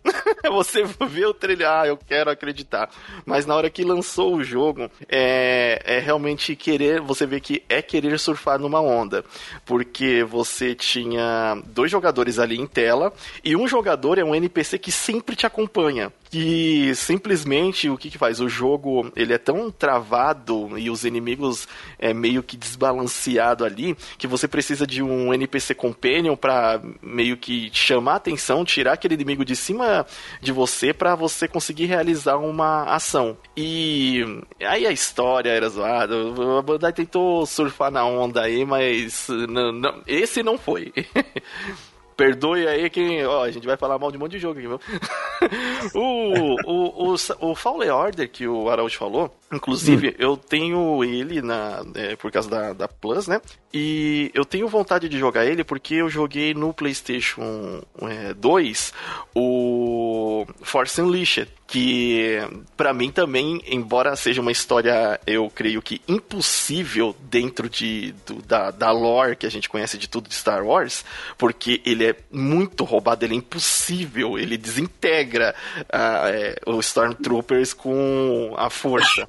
[0.51, 2.91] você vê o trailer, ah, eu quero acreditar.
[3.25, 7.83] Mas na hora que lançou o jogo, é, é realmente querer, você vê que é
[7.83, 9.25] querer surfar numa onda.
[9.65, 13.13] Porque você tinha dois jogadores ali em tela,
[13.45, 18.19] e um jogador é um NPC que sempre te acompanha que simplesmente o que, que
[18.19, 18.41] faz?
[18.41, 21.67] O jogo ele é tão travado e os inimigos
[21.99, 27.71] é meio que desbalanceado ali que você precisa de um NPC companion para meio que
[27.73, 30.07] chamar a atenção, tirar aquele inimigo de cima
[30.41, 33.37] de você para você conseguir realizar uma ação.
[33.57, 34.25] E
[34.61, 36.15] aí a história era zoada.
[36.59, 40.93] A Bandai tentou surfar na onda aí, mas não, não, esse não foi.
[42.19, 43.25] Perdoe aí quem.
[43.25, 44.81] Ó, a gente vai falar mal de um monte de jogo aqui, viu?
[45.95, 47.17] o, o, o,
[47.51, 50.15] o Fallen Order que o Araújo falou, inclusive, hum.
[50.19, 53.41] eu tenho ele na, é, por causa da, da Plus, né?
[53.73, 58.95] E eu tenho vontade de jogar ele porque eu joguei no PlayStation é, 2
[59.35, 62.39] o Force Unleashed que
[62.79, 68.71] para mim também, embora seja uma história, eu creio que impossível dentro de, do, da,
[68.71, 71.05] da lore que a gente conhece de tudo de Star Wars,
[71.37, 78.55] porque ele é muito roubado, ele é impossível, ele desintegra uh, é, os Stormtroopers com
[78.57, 79.29] a força.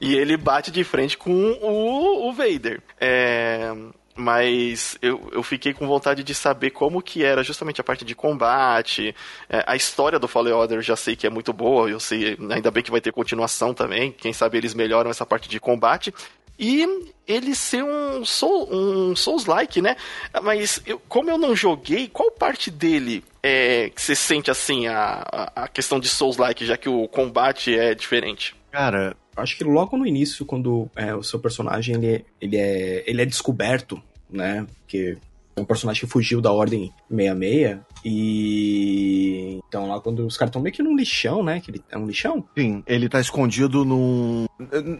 [0.00, 2.82] e ele bate de frente com o, o Vader.
[3.00, 3.72] É,
[4.16, 8.14] mas eu, eu fiquei com vontade de saber como que era justamente a parte de
[8.14, 9.14] combate,
[9.48, 12.70] é, a história do Fallen Order já sei que é muito boa, eu sei, ainda
[12.70, 16.12] bem que vai ter continuação também, quem sabe eles melhoram essa parte de combate,
[16.58, 19.94] e ele ser um, soul, um Souls-like, né?
[20.42, 25.50] Mas eu, como eu não joguei, qual parte dele é que você sente assim a,
[25.54, 28.56] a questão de Souls-like, já que o combate é diferente?
[28.72, 33.22] Cara, acho que logo no início, quando é, o seu personagem ele, ele, é, ele
[33.22, 34.66] é descoberto, né?
[34.86, 35.16] Que
[35.56, 37.78] é um personagem que fugiu da Ordem 66.
[38.04, 39.58] E.
[39.68, 41.60] Então, lá quando os caras estão meio que num lixão, né?
[41.60, 42.44] Que ele é um lixão?
[42.56, 44.46] Sim, ele tá escondido num.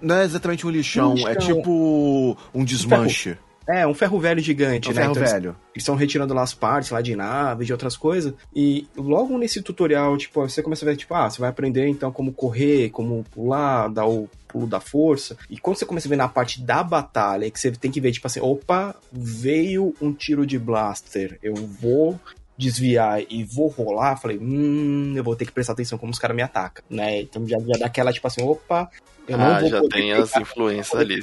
[0.02, 1.30] Não é exatamente um lixão, um lixão.
[1.30, 3.38] é tipo um desmanche.
[3.68, 5.00] É, um ferro velho gigante, um né?
[5.00, 5.56] Ferro então, velho.
[5.74, 8.32] Eles estão retirando lá as partes lá de naves, de outras coisas.
[8.54, 12.12] E logo nesse tutorial, tipo, você começa a ver, tipo, ah, você vai aprender então
[12.12, 15.36] como correr, como pular, dar o pulo da força.
[15.50, 18.12] E quando você começa a ver na parte da batalha, que você tem que ver,
[18.12, 21.38] tipo assim, opa, veio um tiro de blaster.
[21.42, 22.18] Eu vou
[22.58, 26.34] desviar e vou rolar, falei, hum, eu vou ter que prestar atenção como os caras
[26.34, 27.20] me atacam, né?
[27.20, 28.88] Então já, já dá aquela, tipo assim, opa,
[29.28, 31.20] eu ah, já tem as influências ali.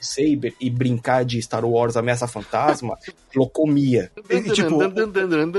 [0.00, 2.96] Saber e brincar de Star Wars Ameaça Fantasma,
[3.34, 4.10] locomia.
[4.28, 4.78] E, tipo,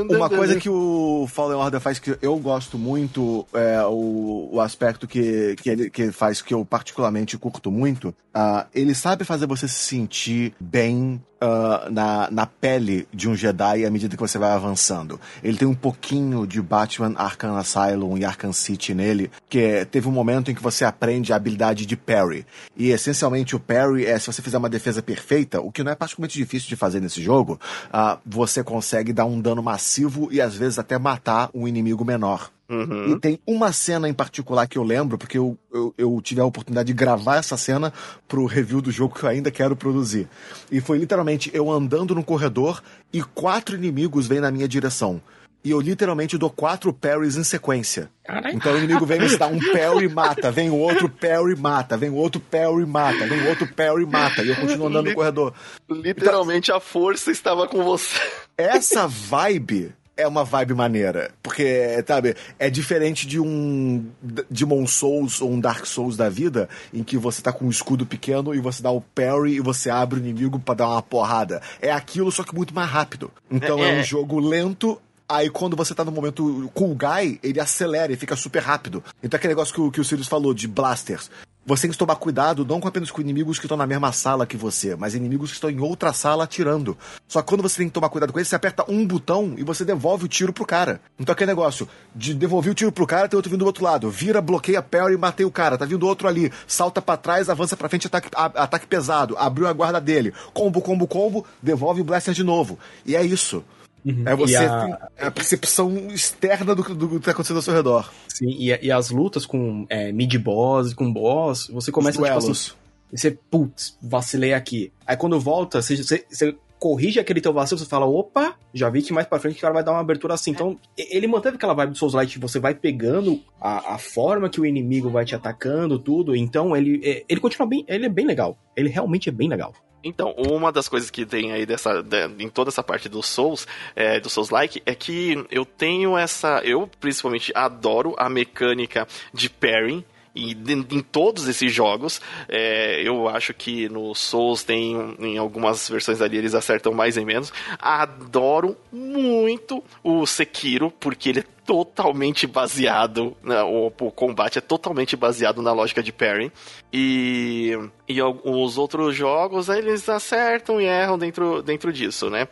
[0.10, 5.08] uma coisa que o Fallen Order faz que eu gosto muito, é o, o aspecto
[5.08, 9.68] que, que ele que faz que eu particularmente curto muito, uh, ele sabe fazer você
[9.68, 14.52] se sentir bem uh, na, na pele de um Jedi à medida que você vai
[14.52, 15.20] avançando.
[15.44, 20.12] Ele tem um pouquinho de Batman Arkham Asylum e Arkham City nele, que teve um
[20.12, 22.46] momento em que você aprende a habilidade de parry.
[22.76, 25.96] E essencialmente o parry é se você fizer uma defesa perfeita, o que não é
[25.96, 30.56] particularmente difícil de fazer nesse jogo, uh, você consegue dar um dano massivo e às
[30.56, 32.52] vezes até matar um inimigo menor.
[32.70, 33.16] Uhum.
[33.16, 36.46] E tem uma cena em particular que eu lembro, porque eu, eu, eu, tive a
[36.46, 37.92] oportunidade de gravar essa cena
[38.28, 40.28] pro review do jogo que eu ainda quero produzir.
[40.72, 45.20] E foi literalmente eu andando no corredor e quatro inimigos vêm na minha direção.
[45.64, 48.10] E eu literalmente dou quatro parries em sequência.
[48.24, 48.54] Carai.
[48.54, 52.10] Então o inimigo vem me dar um parry mata, vem o outro parry mata, vem
[52.10, 54.42] o outro parry mata, vem o outro parry mata.
[54.42, 55.54] E eu continuo andando no corredor.
[55.90, 58.16] Literalmente então, a força estava com você.
[58.58, 61.32] Essa vibe é uma vibe maneira.
[61.42, 64.06] Porque, sabe, é diferente de um
[64.50, 68.06] Demon Souls ou um Dark Souls da vida, em que você tá com um escudo
[68.06, 71.62] pequeno e você dá o parry e você abre o inimigo para dar uma porrada.
[71.82, 73.32] É aquilo, só que muito mais rápido.
[73.50, 75.02] Então é, é um jogo lento,
[75.32, 79.04] Aí quando você tá no momento cool guy, ele acelera e fica super rápido.
[79.22, 81.30] Então aquele negócio que, que o Sirius falou de blasters.
[81.68, 84.58] Você tem que tomar cuidado não apenas com inimigos que estão na mesma sala que
[84.58, 86.98] você, mas inimigos que estão em outra sala atirando.
[87.28, 89.64] Só que quando você tem que tomar cuidado com eles, você aperta um botão e
[89.64, 91.00] você devolve o tiro pro cara.
[91.20, 94.10] Então aquele negócio de devolver o tiro pro cara, tem outro vindo do outro lado.
[94.10, 95.78] Vira, bloqueia, parry matei o cara.
[95.78, 96.52] Tá vindo outro ali.
[96.66, 99.38] Salta para trás, avança para frente, ataque, a, ataque pesado.
[99.38, 100.34] Abriu a guarda dele.
[100.56, 102.80] Combo, combo, combo, devolve o blaster de novo.
[103.06, 103.64] E é isso.
[104.06, 104.24] Uhum.
[104.26, 105.10] É você a...
[105.20, 105.32] A...
[105.32, 108.12] percepção externa do, do, que tá acontecendo ao seu redor.
[108.28, 112.72] Sim, e, e as lutas com é, mid-boss, com boss, você começa a tipo assim,
[113.12, 114.92] você, putz, vacilei aqui.
[115.06, 119.02] Aí quando volta, você, você, você corrige aquele teu vacilo, você fala, opa, já vi
[119.02, 120.52] que mais pra frente o cara vai dar uma abertura assim.
[120.52, 124.62] Então, ele manteve aquela vibe do Souls Light, você vai pegando a, a, forma que
[124.62, 126.36] o inimigo vai te atacando, tudo.
[126.36, 128.58] Então, ele, é, ele continua bem, ele é bem legal.
[128.76, 129.74] Ele realmente é bem legal.
[130.04, 133.68] Então, uma das coisas que tem aí dessa, de, em toda essa parte do Souls,
[133.96, 136.62] é, do Souls-like, é que eu tenho essa.
[136.64, 140.04] Eu, principalmente, adoro a mecânica de pairing
[140.36, 142.22] e em todos esses jogos.
[142.48, 147.26] É, eu acho que no Souls tem em algumas versões ali eles acertam mais e
[147.26, 147.52] menos.
[147.80, 155.16] Adoro muito o Sekiro porque ele é totalmente baseado, né, o, o, combate é totalmente
[155.16, 156.52] baseado na lógica de parry.
[156.92, 162.48] E, e os outros jogos, eles acertam e erram dentro, dentro disso, né?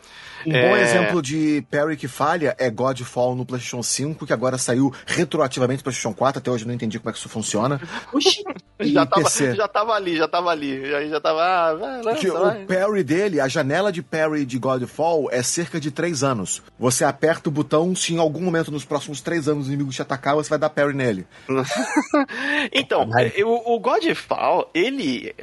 [0.46, 0.68] Um é...
[0.68, 5.80] bom exemplo de parry que falha é Godfall no PlayStation 5, que agora saiu retroativamente
[5.80, 6.38] no PlayStation 4.
[6.38, 7.80] Até hoje eu não entendi como é que isso funciona.
[8.12, 8.42] Oxi,
[8.80, 10.94] já, tava, já tava ali, já tava ali.
[10.94, 11.42] Aí já tava.
[11.42, 15.90] Ah, vai, lança, o parry dele, a janela de parry de Godfall é cerca de
[15.90, 16.62] 3 anos.
[16.78, 20.02] Você aperta o botão se em algum momento nos próximos 3 anos o inimigo te
[20.02, 21.26] atacar, você vai dar parry nele.
[22.72, 23.08] então,
[23.44, 25.34] o, o Godfall, ele,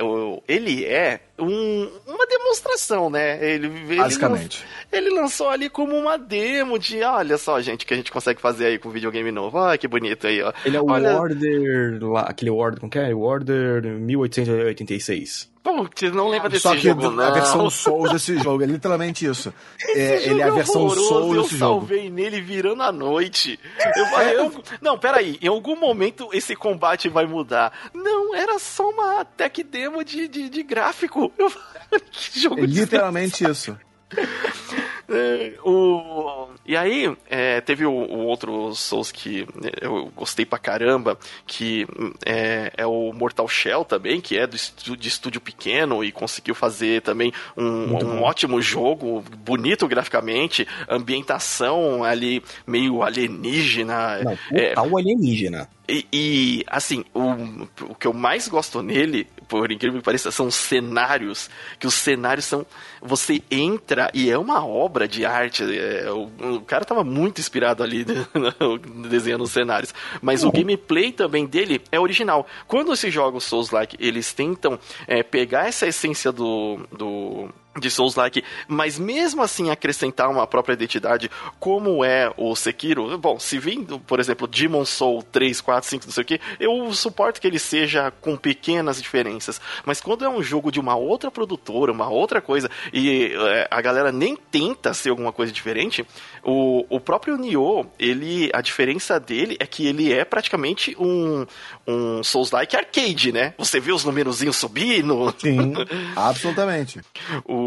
[0.48, 3.44] ele é um, uma demonstração, né?
[3.46, 4.64] Ele, ele Basicamente.
[4.92, 8.68] Ele lançou ali como uma demo de, olha só, gente, que a gente consegue fazer
[8.68, 9.58] aí com videogame novo.
[9.58, 10.54] Olha que bonito aí, ó.
[10.64, 11.20] Ele é o olha...
[11.20, 13.14] Order, lá, aquele Order, como que é?
[13.14, 15.55] O Order 1886.
[15.66, 17.24] Putz, não lembra desse Só que jogo, não.
[17.24, 19.52] a versão Souls desse jogo, é literalmente isso.
[19.96, 21.74] É, ele é a versão horroroso, Souls desse jogo.
[21.74, 23.60] Eu salvei nele virando a noite.
[23.96, 27.74] Eu falei, eu, não, peraí, em algum momento esse combate vai mudar.
[27.96, 31.34] Não, era só uma tech demo de, de, de gráfico.
[31.36, 33.76] Eu falei, que jogo é literalmente isso.
[35.64, 36.48] o...
[36.66, 39.48] E aí, é, teve o, o, outro Souls que
[39.80, 41.86] eu gostei pra caramba, que
[42.26, 46.56] é, é, o Mortal Shell também, que é do estúdio, de estúdio pequeno e conseguiu
[46.56, 54.24] fazer também um, um ótimo jogo, bonito graficamente, ambientação ali meio alienígena.
[54.24, 55.70] Não, total é, alienígena.
[55.88, 60.50] E, e, assim, o, o que eu mais gosto nele, por incrível que pareça, são
[60.50, 61.50] cenários.
[61.80, 62.66] Que os cenários são.
[63.02, 65.64] Você entra e é uma obra de arte.
[65.64, 68.06] É, o, o, cara tava muito inspirado ali
[69.10, 69.94] desenhando os cenários.
[70.22, 72.48] Mas o gameplay também dele é original.
[72.68, 78.98] Quando esses jogos Souls-like eles tentam é, pegar essa essência do, do de Souls-like, mas
[78.98, 83.18] mesmo assim acrescentar uma própria identidade, como é o Sekiro.
[83.18, 86.94] Bom, se vindo, por exemplo, Demon Soul 3, 4, 5, não sei o que, eu
[86.94, 89.60] suporto que ele seja com pequenas diferenças.
[89.84, 93.82] Mas quando é um jogo de uma outra produtora, uma outra coisa, e é, a
[93.82, 96.06] galera nem tenta ser alguma coisa diferente,
[96.44, 101.46] o, o próprio Nioh, ele, a diferença dele é que ele é praticamente um,
[101.86, 103.54] um Souls-like arcade, né?
[103.58, 105.34] Você vê os numerozinhos subindo.
[105.38, 105.74] Sim,
[106.16, 107.02] absolutamente.
[107.44, 107.65] o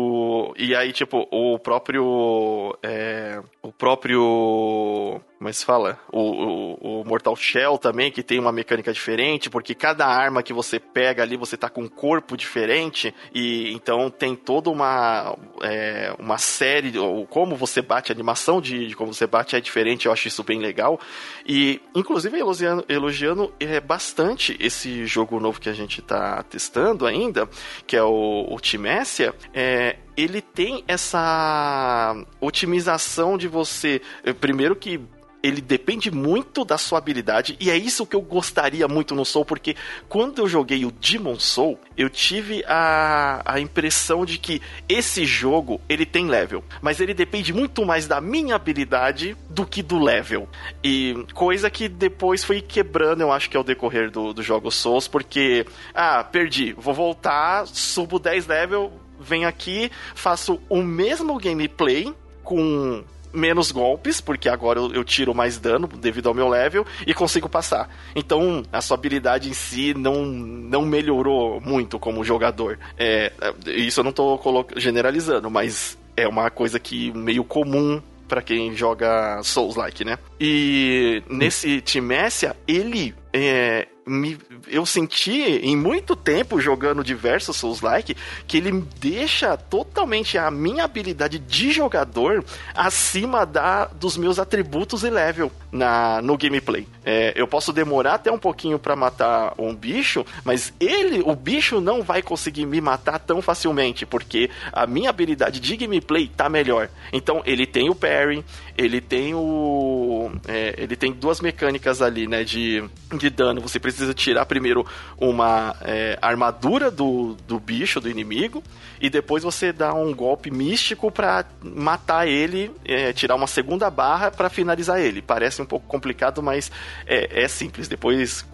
[0.57, 2.77] e aí, tipo, o próprio.
[2.83, 5.21] É, o próprio.
[5.53, 6.01] Se fala?
[6.13, 10.53] O, o, o, Mortal Shell também, que tem uma mecânica diferente, porque cada arma que
[10.53, 16.13] você pega ali, você tá com um corpo diferente, e então tem toda uma, é,
[16.19, 20.07] uma série, ou como você bate, a animação de, de, como você bate é diferente,
[20.07, 20.99] eu acho isso bem legal.
[21.47, 27.49] E, inclusive, elogiando, elogiando é, bastante esse jogo novo que a gente tá testando ainda,
[27.87, 34.03] que é o, o Timécia, é, ele tem essa otimização de você.
[34.41, 35.01] Primeiro que
[35.43, 39.45] ele depende muito da sua habilidade e é isso que eu gostaria muito no Soul,
[39.45, 39.77] porque
[40.09, 45.81] quando eu joguei o Demon Soul, eu tive a, a impressão de que esse jogo
[45.89, 50.49] ele tem level, mas ele depende muito mais da minha habilidade do que do level.
[50.83, 55.09] E coisa que depois foi quebrando, eu acho que ao decorrer do, do jogo Souls,
[55.09, 62.13] porque, ah, perdi, vou voltar, subo 10 level, venho aqui, faço o mesmo gameplay
[62.43, 67.49] com menos golpes, porque agora eu, tiro mais dano devido ao meu level e consigo
[67.49, 67.89] passar.
[68.15, 72.79] Então a sua habilidade em si não, não melhorou muito como jogador.
[72.99, 73.33] É,
[73.67, 74.39] isso eu não tô
[74.77, 80.19] generalizando, mas é uma coisa que meio comum para quem joga Souls-like, né?
[80.39, 88.57] E nesse Timécia, ele é, me, eu senti em muito tempo jogando diversos Souls-like que
[88.57, 92.45] ele deixa totalmente a minha habilidade de jogador
[92.75, 96.87] acima da dos meus atributos e level na, no gameplay.
[97.05, 101.81] É, eu posso demorar até um pouquinho para matar um bicho, mas ele, o bicho
[101.81, 106.89] não vai conseguir me matar tão facilmente, porque a minha habilidade de gameplay tá melhor.
[107.13, 108.45] Então ele tem o parry,
[108.79, 110.31] ele tem o.
[110.47, 112.45] É, ele tem duas mecânicas ali, né?
[112.45, 112.85] De,
[113.19, 113.61] de dano.
[113.61, 114.87] Você precisa tirar primeiro
[115.19, 118.63] uma é, armadura do, do bicho, do inimigo,
[119.01, 124.31] e depois você dá um golpe místico para matar ele, é, tirar uma segunda barra
[124.31, 125.21] para finalizar ele.
[125.21, 126.71] Parece um pouco complicado, mas
[127.05, 127.89] é, é simples.
[127.89, 128.47] Depois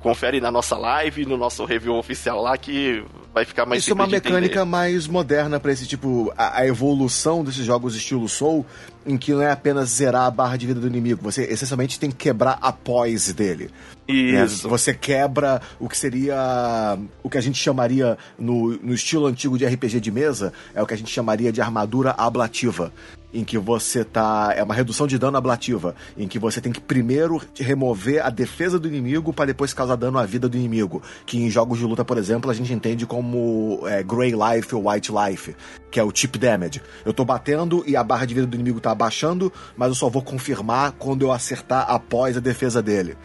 [0.00, 3.04] confere na nossa live, no nosso review oficial lá, que
[3.34, 7.44] vai ficar mais Isso é uma mecânica mais moderna pra esse tipo, a, a evolução
[7.44, 8.64] desses jogos estilo Soul,
[9.08, 12.10] em que não é apenas zerar a barra de vida do inimigo, você essencialmente tem
[12.10, 13.70] que quebrar a poise dele.
[14.06, 14.44] né?
[14.44, 14.68] Isso.
[14.68, 19.64] Você quebra o que seria o que a gente chamaria no, no estilo antigo de
[19.64, 22.92] RPG de mesa, é o que a gente chamaria de armadura ablativa.
[23.32, 24.52] Em que você tá.
[24.56, 25.94] É uma redução de dano ablativa.
[26.16, 30.18] Em que você tem que primeiro remover a defesa do inimigo para depois causar dano
[30.18, 31.02] à vida do inimigo.
[31.26, 34.88] Que em jogos de luta, por exemplo, a gente entende como é, Grey Life ou
[34.88, 35.54] White Life.
[35.90, 36.82] Que é o chip damage.
[37.04, 40.08] Eu tô batendo e a barra de vida do inimigo tá abaixando, mas eu só
[40.08, 43.16] vou confirmar quando eu acertar após a defesa dele.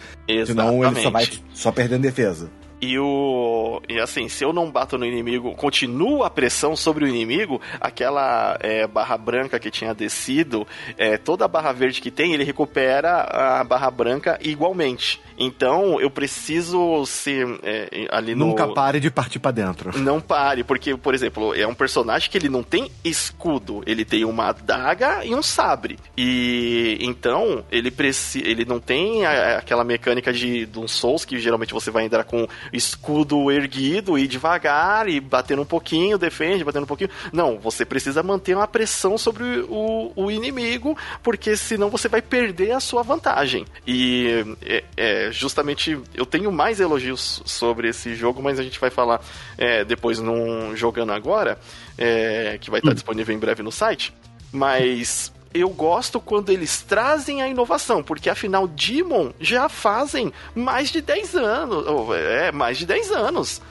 [0.45, 2.49] Senão ele só vai só perdendo defesa.
[2.84, 3.82] E o.
[3.88, 8.58] E assim, se eu não bato no inimigo, continua a pressão sobre o inimigo, aquela
[8.60, 10.68] é, barra branca que tinha descido,
[10.98, 15.22] é, toda a barra verde que tem, ele recupera a barra branca igualmente.
[15.38, 18.48] Então eu preciso ser é, ali no.
[18.48, 19.98] Nunca pare de partir pra dentro.
[20.00, 24.26] Não pare, porque, por exemplo, é um personagem que ele não tem escudo, ele tem
[24.26, 25.98] uma adaga e um sabre.
[26.18, 31.40] E então ele precisa, ele não tem a- aquela mecânica de, de um Souls que
[31.40, 36.84] geralmente você vai entrar com escudo erguido e devagar e batendo um pouquinho, defende, batendo
[36.84, 37.10] um pouquinho.
[37.32, 42.72] Não, você precisa manter uma pressão sobre o, o inimigo, porque senão você vai perder
[42.72, 43.66] a sua vantagem.
[43.88, 48.89] E é, é, justamente eu tenho mais elogios sobre esse jogo, mas a gente vai
[48.89, 49.21] falar
[49.57, 51.57] é, depois num jogando agora,
[51.97, 54.13] é, que vai estar disponível em breve no site.
[54.51, 61.01] Mas eu gosto quando eles trazem a inovação, porque afinal Demon já fazem mais de
[61.01, 63.61] 10 anos, ou, é, mais de 10 anos.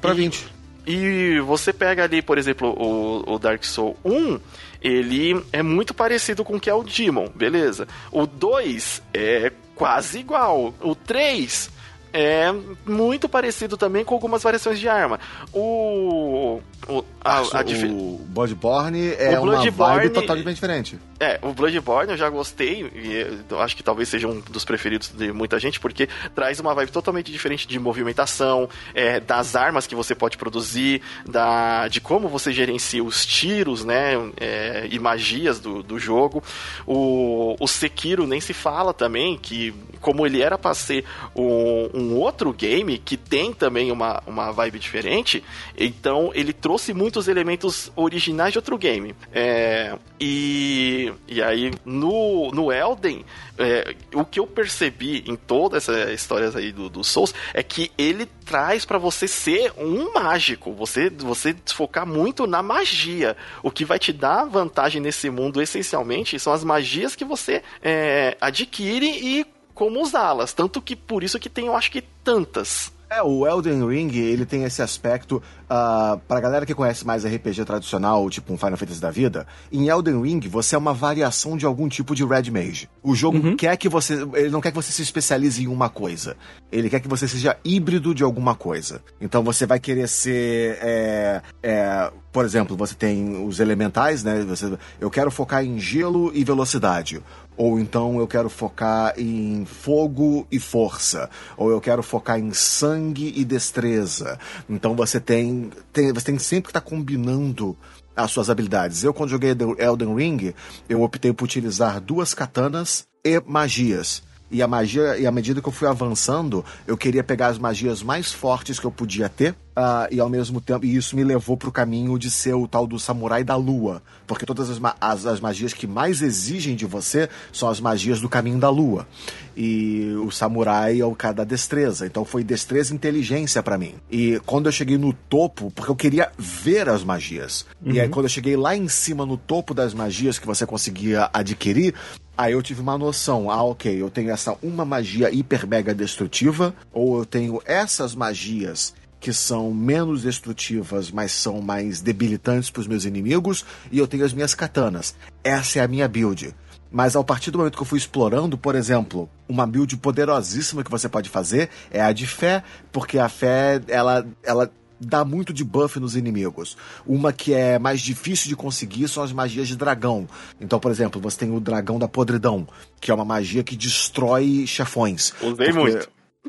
[0.00, 0.54] Pra E- 20.
[0.86, 4.38] E você pega ali, por exemplo, o, o Dark Soul 1,
[4.82, 7.88] ele é muito parecido com o que é o Demon, beleza.
[8.12, 10.74] O 2 é quase igual.
[10.80, 11.70] O 3
[12.14, 12.54] é
[12.86, 15.18] muito parecido também com algumas variações de arma.
[15.52, 16.60] O.
[16.88, 20.98] o a, a difi- o Bloodborne é O uma Bloodborne- vibe totalmente diferente.
[21.18, 23.26] é, o Bloodborne eu já gostei, e
[23.60, 27.32] acho que talvez seja um dos preferidos de muita gente, porque traz uma vibe totalmente
[27.32, 33.02] diferente de movimentação, é, das armas que você pode produzir, da, de como você gerencia
[33.02, 36.42] os tiros, né, é, e magias do, do jogo.
[36.86, 42.03] O, o Sekiro nem se fala também, que como ele era pra ser um, um
[42.12, 45.42] outro game que tem também uma, uma vibe diferente,
[45.76, 49.14] então ele trouxe muitos elementos originais de outro game.
[49.32, 53.24] É, e, e aí, no, no Elden,
[53.58, 57.90] é, o que eu percebi em todas essas histórias aí do, do Souls é que
[57.96, 63.36] ele traz pra você ser um mágico, você, você focar muito na magia.
[63.62, 68.36] O que vai te dar vantagem nesse mundo, essencialmente, são as magias que você é,
[68.40, 70.52] adquire e como usá-las.
[70.52, 72.92] Tanto que por isso que tem, eu acho que tantas.
[73.14, 77.64] É, o Elden Ring, ele tem esse aspecto, ah, pra galera que conhece mais RPG
[77.64, 81.64] tradicional, tipo um Final Fantasy da vida, em Elden Ring você é uma variação de
[81.64, 82.88] algum tipo de Red Mage.
[83.02, 86.36] O jogo quer que você, ele não quer que você se especialize em uma coisa.
[86.72, 89.00] Ele quer que você seja híbrido de alguma coisa.
[89.20, 94.42] Então você vai querer ser, é, é, por exemplo, você tem os elementais, né?
[94.42, 97.22] Você, eu quero focar em gelo e velocidade.
[97.56, 101.30] Ou então eu quero focar em fogo e força.
[101.56, 104.38] Ou eu quero focar em sangue e destreza.
[104.68, 107.76] Então você tem, tem você tem sempre que estar combinando
[108.16, 109.02] as suas habilidades.
[109.02, 110.54] Eu, quando joguei Elden Ring,
[110.88, 114.22] eu optei por utilizar duas katanas e magias.
[114.54, 118.04] E a magia, e à medida que eu fui avançando, eu queria pegar as magias
[118.04, 121.56] mais fortes que eu podia ter, ah, e ao mesmo tempo, e isso me levou
[121.56, 124.00] pro caminho de ser o tal do samurai da lua.
[124.24, 128.28] Porque todas as, as, as magias que mais exigem de você são as magias do
[128.28, 129.08] caminho da lua.
[129.56, 132.06] E o samurai é o cara da destreza.
[132.06, 133.94] Então foi destreza e inteligência pra mim.
[134.08, 137.66] E quando eu cheguei no topo, porque eu queria ver as magias.
[137.84, 141.28] E aí quando eu cheguei lá em cima no topo das magias que você conseguia
[141.32, 141.94] adquirir,
[142.36, 146.74] Aí eu tive uma noção, ah, ok, eu tenho essa uma magia hiper mega destrutiva,
[146.92, 152.86] ou eu tenho essas magias que são menos destrutivas, mas são mais debilitantes para os
[152.86, 155.14] meus inimigos, e eu tenho as minhas katanas.
[155.42, 156.54] Essa é a minha build.
[156.90, 160.90] Mas ao partir do momento que eu fui explorando, por exemplo, uma build poderosíssima que
[160.90, 162.62] você pode fazer é a de fé,
[162.92, 164.70] porque a fé, ela, ela
[165.04, 166.76] dá muito de buff nos inimigos.
[167.06, 170.28] Uma que é mais difícil de conseguir são as magias de dragão.
[170.60, 172.66] Então, por exemplo, você tem o dragão da podridão,
[173.00, 175.32] que é uma magia que destrói chefões.
[175.42, 176.08] Usei muito.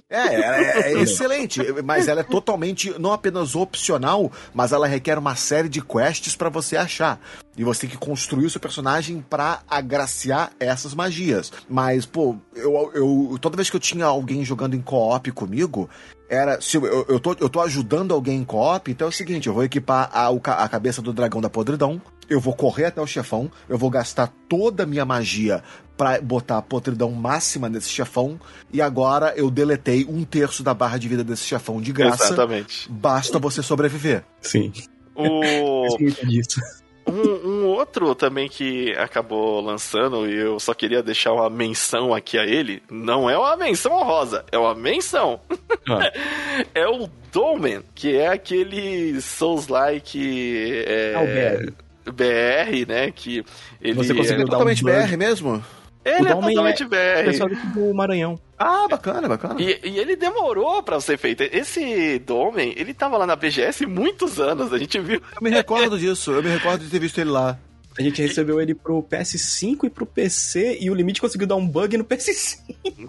[0.10, 5.18] É, ela é, é excelente, mas ela é totalmente, não apenas opcional, mas ela requer
[5.18, 7.20] uma série de quests pra você achar.
[7.58, 11.52] E você tem que construir o seu personagem pra agraciar essas magias.
[11.70, 15.90] Mas, pô, eu, eu toda vez que eu tinha alguém jogando em co-op comigo,
[16.30, 16.60] era.
[16.62, 19.54] Se eu, eu, tô, eu tô ajudando alguém em co-op, então é o seguinte: eu
[19.54, 23.52] vou equipar a, a cabeça do dragão da podridão, eu vou correr até o chefão,
[23.70, 25.64] eu vou gastar toda a minha magia
[25.98, 28.40] pra botar a podridão máxima nesse chefão,
[28.72, 32.26] e agora eu deletei um terço da barra de vida desse chefão de graça.
[32.26, 32.92] Exatamente.
[32.92, 34.24] Basta você sobreviver.
[34.42, 34.74] Sim.
[35.16, 35.98] O...
[36.28, 36.60] disso.
[37.08, 42.38] Um, um, outro também que acabou lançando, e eu só queria deixar uma menção aqui
[42.38, 45.40] a ele, não é uma menção honrosa, é uma menção.
[45.88, 46.12] Ah.
[46.74, 50.84] é o Dolmen, que é aquele Souls-like.
[50.88, 51.86] É, é BR.
[52.12, 53.12] BR, né?
[53.12, 53.44] Que
[53.82, 55.64] ele Você conseguiu é totalmente um BR mesmo?
[56.06, 57.26] Ele o é totalmente é BR.
[57.26, 58.40] Pessoal do Maranhão.
[58.60, 59.60] Ah, bacana, bacana.
[59.60, 61.42] E, e, ele demorou pra ser feito.
[61.42, 65.20] Esse Domen, ele tava lá na BGS muitos anos, a gente viu.
[65.36, 67.58] Eu me recordo disso, eu me recordo de ter visto ele lá.
[67.98, 71.66] A gente recebeu ele pro PS5 e pro PC e o Limite conseguiu dar um
[71.66, 72.58] bug no PS5.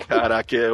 [0.06, 0.68] Caraca, é,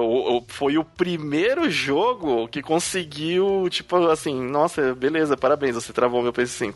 [0.48, 6.74] foi o primeiro jogo que conseguiu, tipo assim, nossa, beleza, parabéns, você travou meu PS5.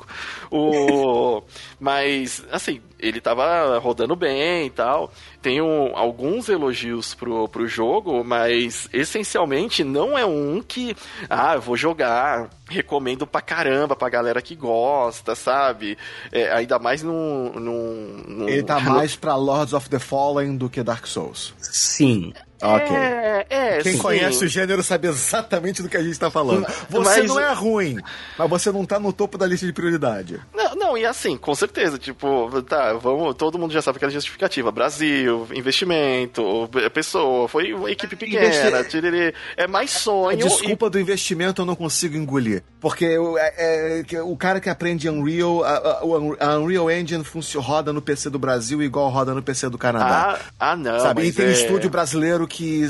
[0.50, 1.42] O,
[1.78, 5.12] mas, assim, ele tava rodando bem e tal.
[5.46, 10.96] Tenho alguns elogios pro, pro jogo, mas essencialmente não é um que,
[11.30, 15.96] ah, eu vou jogar, recomendo pra caramba pra galera que gosta, sabe?
[16.32, 18.48] É, ainda mais num, num, num.
[18.48, 21.54] Ele tá mais pra Lords of the Fallen do que Dark Souls.
[21.60, 22.32] Sim.
[22.62, 22.96] Ok.
[22.96, 23.98] É, é, Quem sim.
[23.98, 26.66] conhece o gênero sabe exatamente do que a gente tá falando.
[26.88, 27.28] Você mas...
[27.28, 27.98] não é ruim,
[28.36, 30.40] mas você não tá no topo da lista de prioridade.
[30.54, 34.70] Não, não, e assim, com certeza, tipo, tá, vamos, todo mundo já sabe aquela justificativa.
[34.70, 39.34] Brasil, investimento, pessoa, foi uma equipe pequena, Investi...
[39.56, 40.36] é mais sonho.
[40.38, 40.90] A desculpa e...
[40.90, 42.62] do investimento eu não consigo engolir.
[42.80, 47.66] Porque eu, é, é, o cara que aprende Unreal, a, a, a Unreal Engine funciona,
[47.66, 50.38] roda no PC do Brasil igual roda no PC do Canadá.
[50.60, 51.00] Ah, ah não.
[51.00, 51.24] Sabe?
[51.24, 51.52] E tem é...
[51.52, 52.86] estúdio brasileiro que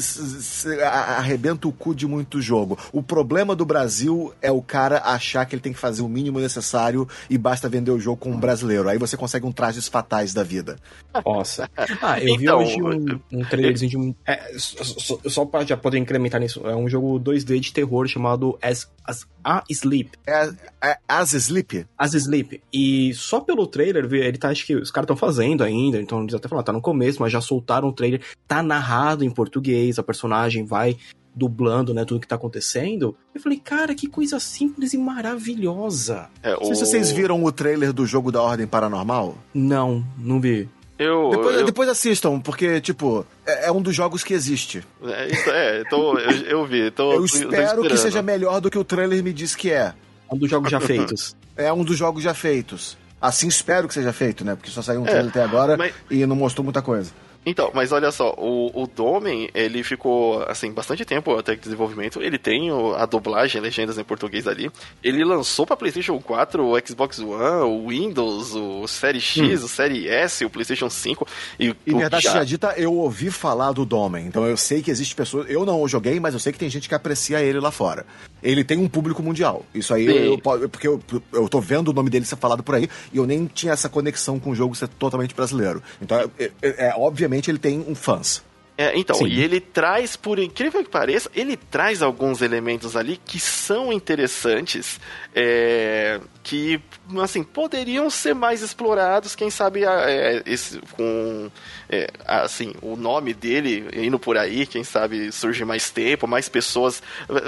[0.83, 2.79] arrebenta o cu de muito jogo.
[2.93, 6.41] O problema do Brasil é o cara achar que ele tem que fazer o mínimo
[6.41, 8.89] necessário e basta vender o jogo com um brasileiro.
[8.89, 10.77] Aí você consegue um trajes fatais da vida.
[11.25, 11.71] Nossa.
[12.03, 14.15] Ah, eu então, vi hoje um, um trailerzinho de um.
[14.27, 16.67] É, só, só pra já poder incrementar nisso.
[16.67, 20.11] É um jogo 2D de terror chamado As, As A Sleep.
[20.27, 20.51] É,
[20.83, 21.87] é As Sleep?
[21.97, 22.63] As Sleep.
[22.73, 26.35] E só pelo trailer, ele tá, acho que os caras estão fazendo ainda, então eles
[26.35, 28.21] até falaram, tá no começo, mas já soltaram o trailer.
[28.47, 30.97] Tá narrado em português, a personagem vai
[31.37, 33.15] dublando, né, tudo que tá acontecendo.
[33.35, 36.31] Eu falei, cara, que coisa simples e maravilhosa.
[36.43, 36.61] É, o...
[36.61, 39.37] Não sei se vocês viram o trailer do jogo da Ordem Paranormal.
[39.53, 40.67] Não, não vi.
[40.99, 41.67] Eu, depois, eu...
[41.67, 44.83] depois assistam, porque, tipo, é, é, um dos jogos que existe.
[45.05, 46.91] É, isso é, tô, eu, eu vi.
[46.91, 49.93] Tô, eu espero que seja melhor do que o trailer me diz que é.
[50.31, 51.37] É um dos jogos já feitos.
[51.59, 52.99] É um dos jogos já feitos.
[53.19, 54.55] Assim espero que seja feito, né?
[54.55, 55.95] Porque só saiu um trailer é, até agora mas...
[56.11, 57.13] e não mostrou muita coisa.
[57.49, 62.21] Então, mas olha só, o, o Domen, ele ficou, assim, bastante tempo até de desenvolvimento.
[62.21, 64.69] Ele tem a dublagem, legendas em português ali.
[65.01, 69.65] Ele lançou para PlayStation 4, o Xbox One, o Windows, o Série X, hum.
[69.65, 71.25] o Série S, o PlayStation 5.
[71.61, 72.43] E, e verdade já...
[72.43, 74.27] dita, eu ouvi falar do Domen.
[74.27, 75.49] Então eu sei que existe pessoas.
[75.49, 78.05] Eu não o joguei, mas eu sei que tem gente que aprecia ele lá fora.
[78.43, 79.65] Ele tem um público mundial.
[79.73, 80.39] Isso aí, eu,
[80.69, 81.01] porque eu,
[81.33, 83.89] eu tô vendo o nome dele ser falado por aí e eu nem tinha essa
[83.89, 85.81] conexão com o jogo ser totalmente brasileiro.
[86.03, 88.43] Então, é, é, é obviamente ele tem um fãs.
[88.79, 89.29] É, então, Sim.
[89.29, 95.01] e ele traz, por incrível que pareça, ele traz alguns elementos ali que são interessantes,
[95.35, 96.79] é, que,
[97.23, 101.51] assim, poderiam ser mais explorados, quem sabe, é, esse, com,
[101.89, 107.03] é, assim, o nome dele indo por aí, quem sabe surge mais tempo, mais pessoas,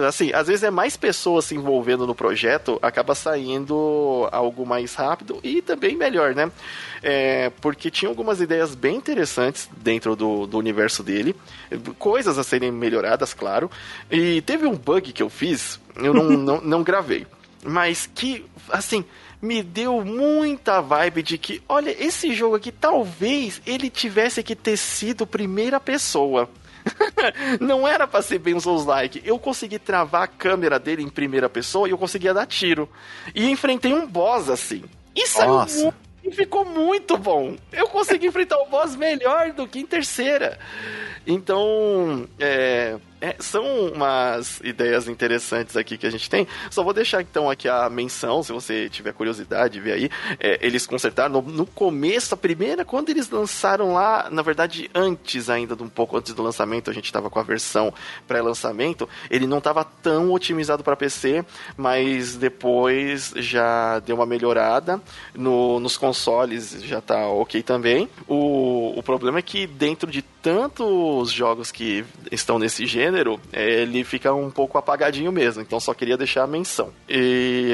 [0.07, 5.41] assim, às vezes é mais pessoas se envolvendo no projeto, acaba saindo algo mais rápido
[5.43, 6.51] e também melhor, né?
[7.03, 11.35] É, porque tinha algumas ideias bem interessantes dentro do, do universo dele,
[11.99, 13.71] coisas a serem melhoradas, claro.
[14.11, 17.27] E teve um bug que eu fiz, eu não, não, não gravei,
[17.65, 19.05] mas que, assim,
[19.41, 24.77] me deu muita vibe de que, olha, esse jogo aqui talvez ele tivesse que ter
[24.77, 26.49] sido primeira pessoa.
[27.61, 29.23] não era para ser bem Souls-like.
[29.25, 32.89] Eu consegui travar a câmera dele em primeira pessoa e eu conseguia dar tiro.
[33.35, 34.85] E enfrentei um boss assim.
[35.15, 35.95] Isso é muito
[36.29, 37.57] e ficou muito bom.
[37.73, 40.59] Eu consegui enfrentar o boss melhor do que em terceira.
[41.27, 46.47] Então, é, é, são umas ideias interessantes aqui que a gente tem.
[46.71, 50.11] Só vou deixar então aqui a menção, se você tiver curiosidade, ver aí.
[50.39, 55.51] É, eles consertaram no, no, começo, a primeira, quando eles lançaram lá, na verdade, antes
[55.51, 57.93] ainda, um pouco antes do lançamento, a gente estava com a versão
[58.27, 59.09] pré-lançamento.
[59.31, 61.45] Ele não estava tão otimizado para PC,
[61.77, 65.01] mas depois já deu uma melhorada.
[65.35, 68.09] No, nos consoles já está ok também.
[68.27, 74.05] O, o problema é que dentro de tantos jogos que estão nesse gênero, gênero, ele
[74.05, 75.63] fica um pouco apagadinho mesmo.
[75.63, 76.91] Então só queria deixar a menção.
[77.09, 77.73] E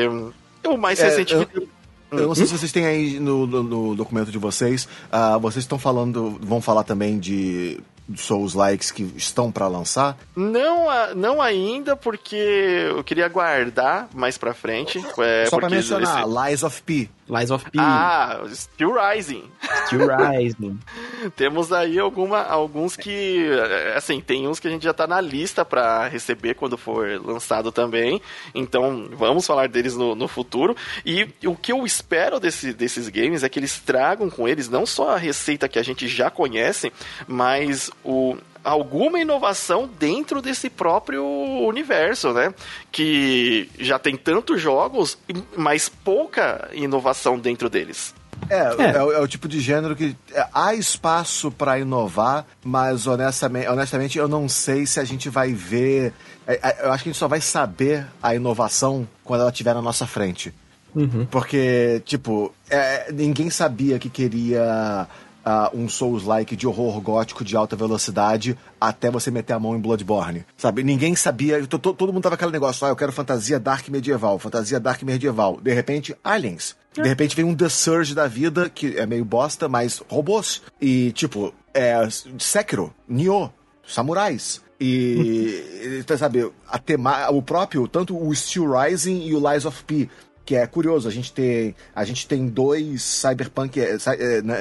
[0.66, 1.69] o mais É, recente eu- que
[2.12, 4.86] Eu não sei se vocês têm aí no, no- no documento de vocês.
[5.11, 6.39] ah, vocês estão falando.
[6.40, 7.81] Vão falar também de
[8.15, 10.16] Souls Likes que estão pra lançar.
[10.36, 10.86] Não,
[11.16, 14.98] não ainda, porque eu queria guardar mais pra frente.
[15.19, 17.09] É, Só porque mencionar, esse- Lies of P.
[17.29, 19.51] Lies of P, Ah, Steel Rising.
[19.87, 20.79] Steel Rising.
[21.37, 25.21] Temos aí alguma, alguns que, é, assim, tem uns que a gente já tá na
[25.21, 28.21] lista pra receber quando for lançado também.
[28.55, 30.77] Então, vamos falar deles no, no futuro.
[31.05, 34.85] E o que eu espero desse, desses games é que eles tragam com eles não
[34.85, 36.93] só a receita que a gente já conhece,
[37.27, 42.53] mas o alguma inovação dentro desse próprio universo, né?
[42.91, 45.19] Que já tem tantos jogos,
[45.57, 48.15] mas pouca inovação dentro deles.
[48.51, 48.97] É, É.
[48.97, 49.03] é.
[49.03, 54.19] o- é o tipo de gênero que é, há espaço pra inovar, mas honestamente, honestamente
[54.19, 56.12] eu não sei se a gente vai ver.
[56.47, 59.74] é, é, eu acho que a gente só vai saber a inovação quando ela estiver
[59.74, 60.53] na nossa frente.
[60.95, 61.27] Uhum.
[61.31, 65.09] Porque, tipo, é, ninguém sabia que queria
[65.45, 69.81] ah, um Souls-like de horror gótico de alta velocidade até você meter a mão em
[69.81, 70.45] Bloodborne.
[70.57, 70.83] Sabe?
[70.83, 71.65] Ninguém sabia.
[71.66, 75.03] to- to- Todo mundo tava aquele negócio, ah, eu quero fantasia dark medieval, fantasia dark
[75.03, 75.61] medieval.
[75.61, 76.75] De repente, aliens.
[76.95, 80.62] De repente vem um The Surge da vida, que é meio bosta, mas robôs.
[80.81, 81.97] E, tipo, é,
[82.39, 83.51] Sekiro, Nioh,
[83.85, 84.62] samurais.
[84.81, 90.09] E, sabe, a tema, o próprio, tanto o Steel Rising e o Lies of P,
[90.45, 93.97] que é curioso, a gente tem, a gente tem dois cyberpunk, é,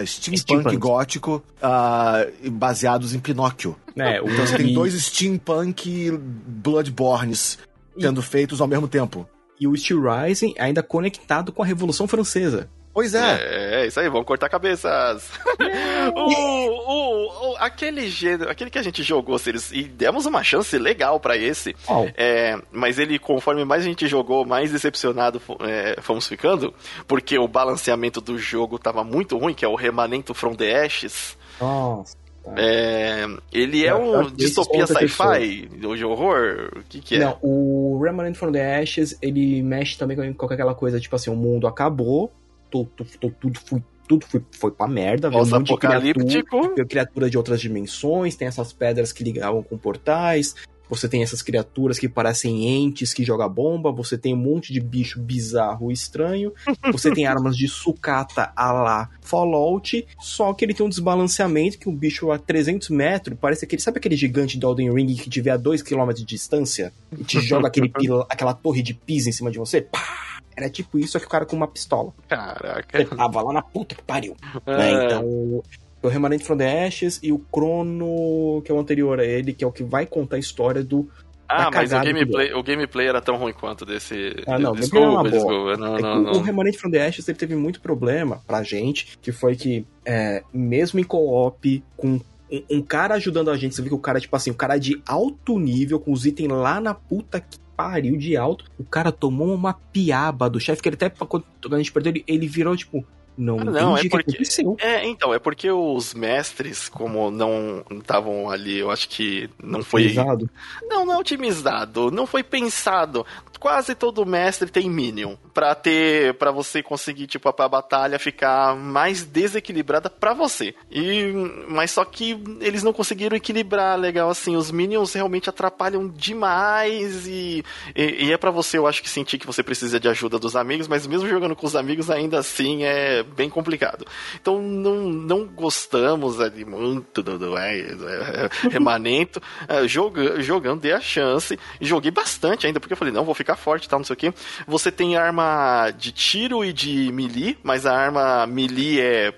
[0.05, 3.75] steampunk, gótico ah, baseados em Pinóquio.
[3.95, 7.57] É, o- Então você tem e- dois steampunk Bloodbornes
[7.99, 9.27] sendo feitos ao mesmo tempo.
[9.59, 12.67] E o Steel Rising ainda conectado com a Revolução Francesa.
[12.93, 13.81] Pois é.
[13.81, 15.29] É, isso aí, vamos cortar cabeças.
[16.15, 20.43] o, o, o- aquele gênero, aquele que a gente jogou, se eles, e demos uma
[20.43, 21.73] chance legal pra esse.
[21.85, 22.07] Qual?
[22.15, 26.73] É, mas ele, conforme mais a gente jogou, mais decepcionado é, fomos ficando,
[27.07, 31.37] porque o balanceamento do jogo tava muito ruim, que é o Remanento from the Ashes.
[31.59, 32.15] Nossa.
[32.57, 36.69] É, ele é, É, um esse distopia sci-fi, de horror?
[36.75, 37.19] O que que é?
[37.19, 41.29] Não, o Remnant from the Ashes, ele mexe também com, com aquela coisa, tipo assim,
[41.29, 42.29] o mundo acabou,
[42.73, 46.85] tu- tu- tu- tudo, foi, tudo foi, foi pra merda, veio um monte de criatura,
[46.85, 50.55] criatura de outras dimensões, tem essas pedras que ligavam com portais,
[50.89, 54.79] você tem essas criaturas que parecem entes que jogam bomba, você tem um monte de
[54.79, 56.51] bicho bizarro e estranho,
[56.91, 61.89] você tem armas de sucata a lá Fallout, só que ele tem um desbalanceamento que
[61.89, 65.41] o bicho a 300 metros parece aquele, sabe aquele gigante do Elden Ring que te
[65.41, 67.91] vê a 2km de distância e te joga aquele
[68.29, 69.81] aquela torre de pisa em cima de você?
[69.81, 70.32] Pá!
[70.55, 72.13] Era tipo isso, só que o cara com uma pistola.
[72.27, 72.97] Caraca.
[72.99, 74.35] Ele tava lá na puta que pariu.
[74.65, 74.77] É.
[74.77, 75.05] né?
[75.05, 75.63] Então,
[76.01, 79.63] o Remanente from the Ashes e o Chrono, que é o anterior a ele, que
[79.63, 81.09] é o que vai contar a história do.
[81.47, 84.33] Ah, mas o gameplay, o gameplay era tão ruim quanto desse.
[84.47, 85.77] Ah, não, desculpa, desculpa.
[85.77, 86.31] Não, É não, o- não.
[86.33, 90.41] O Remanente from the Ashes ele teve muito problema pra gente, que foi que, é,
[90.53, 92.19] mesmo em co-op, com
[92.53, 94.77] um, um cara ajudando a gente, você vê que o cara, tipo assim, o cara
[94.77, 99.11] de alto nível, com os itens lá na puta que pariu de alto, o cara
[99.11, 102.77] tomou uma piaba do chefe, que ele até, quando a gente perdeu, ele, ele virou,
[102.77, 103.03] tipo,
[103.35, 104.37] não, Ah, não, é porque-.
[104.79, 110.03] É, então, é porque os mestres, como não estavam ali, eu acho que não foi.
[110.03, 110.49] Pesado.
[110.83, 113.25] Não, não é otimizado, não foi pensado.
[113.63, 115.37] Quase todo mestre tem Minion.
[115.53, 116.33] Pra ter.
[116.33, 120.75] para você conseguir, tipo, a, batalha ficar mais desequilibrada pra você.
[120.91, 121.31] E.
[121.69, 124.57] Mas só que eles não conseguiram equilibrar legal assim.
[124.57, 127.25] Os Minions realmente atrapalham demais.
[127.25, 127.63] E,
[127.95, 130.57] e, e é pra você, eu acho que sentir que você precisa de ajuda dos
[130.57, 134.05] amigos, mas mesmo jogando com os amigos, ainda assim é bem complicado.
[134.41, 139.41] Então não, não gostamos ali muito do, do é, é, remanento.
[139.69, 141.57] É, joga, jogando, dei a chance.
[141.79, 144.17] Joguei bastante ainda, porque eu falei, não, vou ficar forte e tal, não sei o
[144.17, 144.33] que.
[144.67, 149.33] Você tem arma de tiro e de melee, mas a arma melee é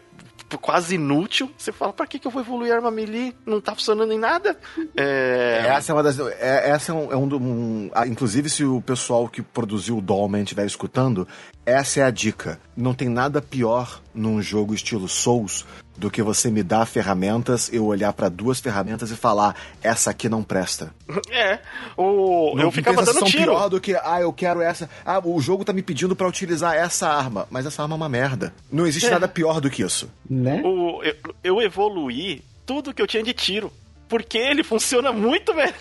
[0.62, 1.52] quase inútil.
[1.58, 3.36] Você fala, pra que, que eu vou evoluir a arma melee?
[3.46, 4.58] Não tá funcionando em nada.
[4.98, 5.66] É...
[5.68, 6.18] Essa é uma das.
[6.20, 7.12] é- essa é um.
[7.12, 11.28] é um um- ah, inclusive, se o pessoal que produziu o Dolmen estiver escutando,
[11.66, 12.60] essa é a dica.
[12.78, 15.66] Não tem nada pior num jogo estilo Souls
[15.98, 20.28] do que você me dar ferramentas, eu olhar pra duas ferramentas e falar, essa aqui
[20.30, 20.94] não presta.
[21.32, 21.60] É,
[21.98, 22.54] o...
[22.56, 23.44] Não eu ficava dando tiro.
[23.52, 24.90] pior do que, ah, eu quero essa.
[25.06, 28.10] Ah, o jogo tá me pedindo pra utilizar essa arma, mas essa arma é uma
[28.10, 28.54] merda.
[28.72, 28.88] Não É.
[28.88, 30.10] existe nada pior do que isso.
[30.30, 30.62] Né?
[30.64, 33.72] O, eu, eu evoluí tudo que eu tinha de tiro.
[34.08, 35.74] Porque ele funciona muito melhor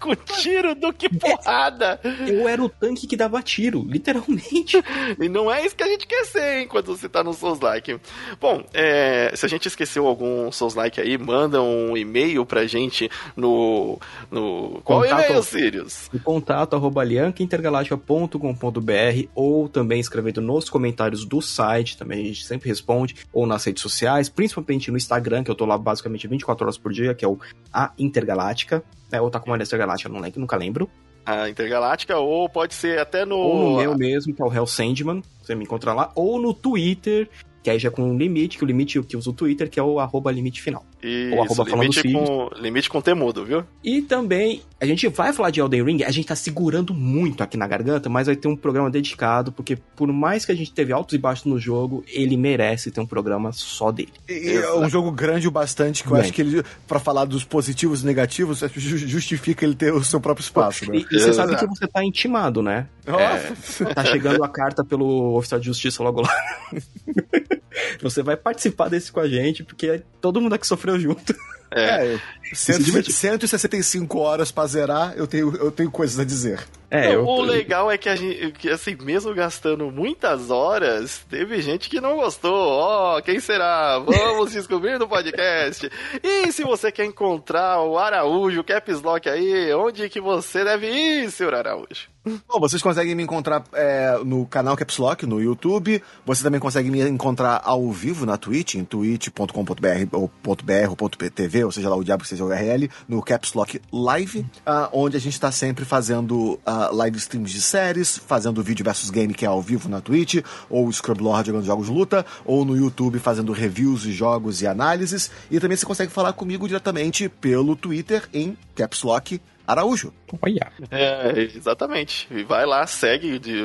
[0.00, 2.00] com tiro do que porrada.
[2.26, 4.82] Eu era o tanque que dava tiro, literalmente.
[5.20, 7.98] E não é isso que a gente quer ser, hein, quando você tá no Souls-like.
[8.40, 13.98] Bom, é, se a gente esqueceu algum Souls-like aí, manda um e-mail pra gente no.
[14.30, 16.10] no qual Contato- e-mail, Sirius?
[16.12, 22.68] O contato arroba aliancaintergaláctica.com.br ou também escrevendo nos comentários do site, também a gente sempre
[22.68, 26.78] responde, ou nas redes sociais, principalmente no Instagram, que eu tô lá basicamente 24 horas
[26.78, 27.38] por dia, que é o
[27.72, 30.88] A Intergaláctica, né, ou tá com uma Intergaláctica, não lembro, nunca lembro.
[31.24, 33.36] A Intergaláctica, ou pode ser até no.
[33.36, 36.54] Ou no meu mesmo, que é o Hell Sandman, você me encontra lá, ou no
[36.54, 37.28] Twitter,
[37.66, 39.80] que aí já é com um limite, que o limite que usa o Twitter, que
[39.80, 40.86] é o arroba limite final.
[41.02, 43.64] Isso, ou arroba falando limite, com, limite com temudo, viu?
[43.82, 47.56] E também, a gente vai falar de Elden Ring, a gente tá segurando muito aqui
[47.56, 50.92] na garganta, mas vai ter um programa dedicado, porque por mais que a gente teve
[50.92, 54.12] altos e baixos no jogo, ele merece ter um programa só dele.
[54.28, 56.26] E é um jogo grande o bastante que eu Grande.
[56.26, 60.44] acho que ele, pra falar dos positivos e negativos, justifica ele ter o seu próprio
[60.44, 60.98] espaço, né?
[60.98, 62.86] E, e você sabe que você tá intimado, né?
[63.04, 63.86] Nossa.
[63.92, 66.30] Tá chegando a carta pelo oficial de justiça logo lá.
[68.02, 71.34] Você vai participar desse com a gente, porque todo mundo aqui sofreu junto.
[71.70, 72.14] É.
[72.14, 72.20] É,
[72.54, 76.64] cento- 165 horas pra zerar, eu tenho, eu tenho coisas a dizer.
[76.96, 81.24] É, Não, eu, o legal é que a gente, que, assim, mesmo gastando muitas horas,
[81.28, 82.54] teve gente que não gostou.
[82.54, 83.98] Ó, quem será?
[83.98, 85.90] Vamos descobrir no podcast.
[86.22, 90.88] E se você quer encontrar o Araújo, o Caps Lock aí, onde que você deve
[90.88, 92.16] ir, senhor Araújo?
[92.26, 96.02] Bom, vocês conseguem me encontrar é, no canal Caps Lock, no YouTube.
[96.24, 101.64] Você também consegue me encontrar ao vivo na Twitch, em twitch.com.br ou .br ou .tv,
[101.64, 105.16] ou seja lá o diabo que seja o URL, no Caps Lock Live, ah, onde
[105.16, 106.58] a gente está sempre fazendo
[106.90, 110.90] live streams de séries, fazendo vídeo versus game que é ao vivo na Twitch, ou
[110.92, 115.30] Scrub Lord jogando jogos de luta, ou no YouTube fazendo reviews de jogos e análises.
[115.50, 120.12] E também você consegue falar comigo diretamente pelo Twitter em Caps Lock Araújo.
[120.40, 120.70] Olha.
[120.92, 122.28] É, exatamente.
[122.30, 123.64] E vai lá, segue, de-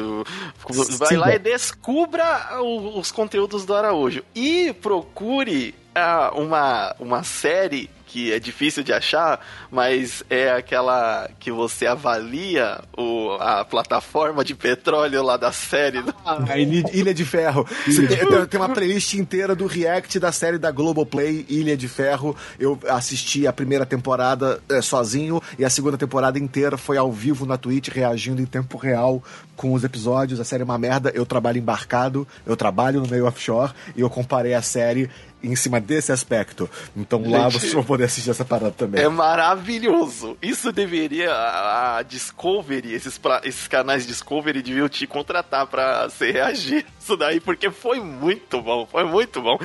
[0.98, 1.20] vai Siga.
[1.20, 2.60] lá e descubra
[2.96, 4.24] os conteúdos do Araújo.
[4.34, 9.40] E procure ah, uma, uma série que é difícil de achar,
[9.72, 16.04] mas é aquela que você avalia o, a plataforma de petróleo lá da série.
[16.26, 17.66] A Ilha, de Ferro.
[17.86, 22.36] Tem- tem uma playlist inteira do react da série da Globoplay, Ilha de Ferro.
[22.60, 27.46] Eu assisti a primeira temporada é, sozinho e a segunda temporada inteira foi ao vivo
[27.46, 29.24] na Twitch, reagindo em tempo real
[29.56, 30.38] com os episódios.
[30.42, 31.12] A série é uma merda.
[31.16, 35.10] Eu trabalho embarcado, eu trabalho no meio offshore e eu comparei a série
[35.44, 36.70] em cima desse aspecto.
[36.96, 39.02] Então lá Gente, vocês vão poder assistir essa parada também.
[39.04, 40.38] É maravilhoso.
[40.42, 41.32] Isso deveria.
[41.34, 47.16] A, a Discovery, esses, pra- esses canais Discovery deviam te contratar pra você reagir isso
[47.18, 48.86] daí, porque foi muito bom.
[48.86, 49.58] Foi muito bom.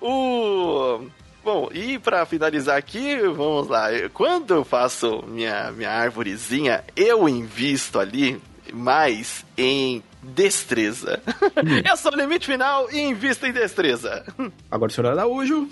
[0.00, 1.06] O.
[1.44, 3.86] Bom, e pra finalizar aqui, vamos lá.
[4.12, 8.40] Quando eu faço minha, minha árvorezinha, eu invisto ali
[8.72, 11.20] mais em destreza.
[11.88, 14.24] eu sou o limite final e invisto em destreza.
[14.70, 15.68] Agora o senhor Araújo.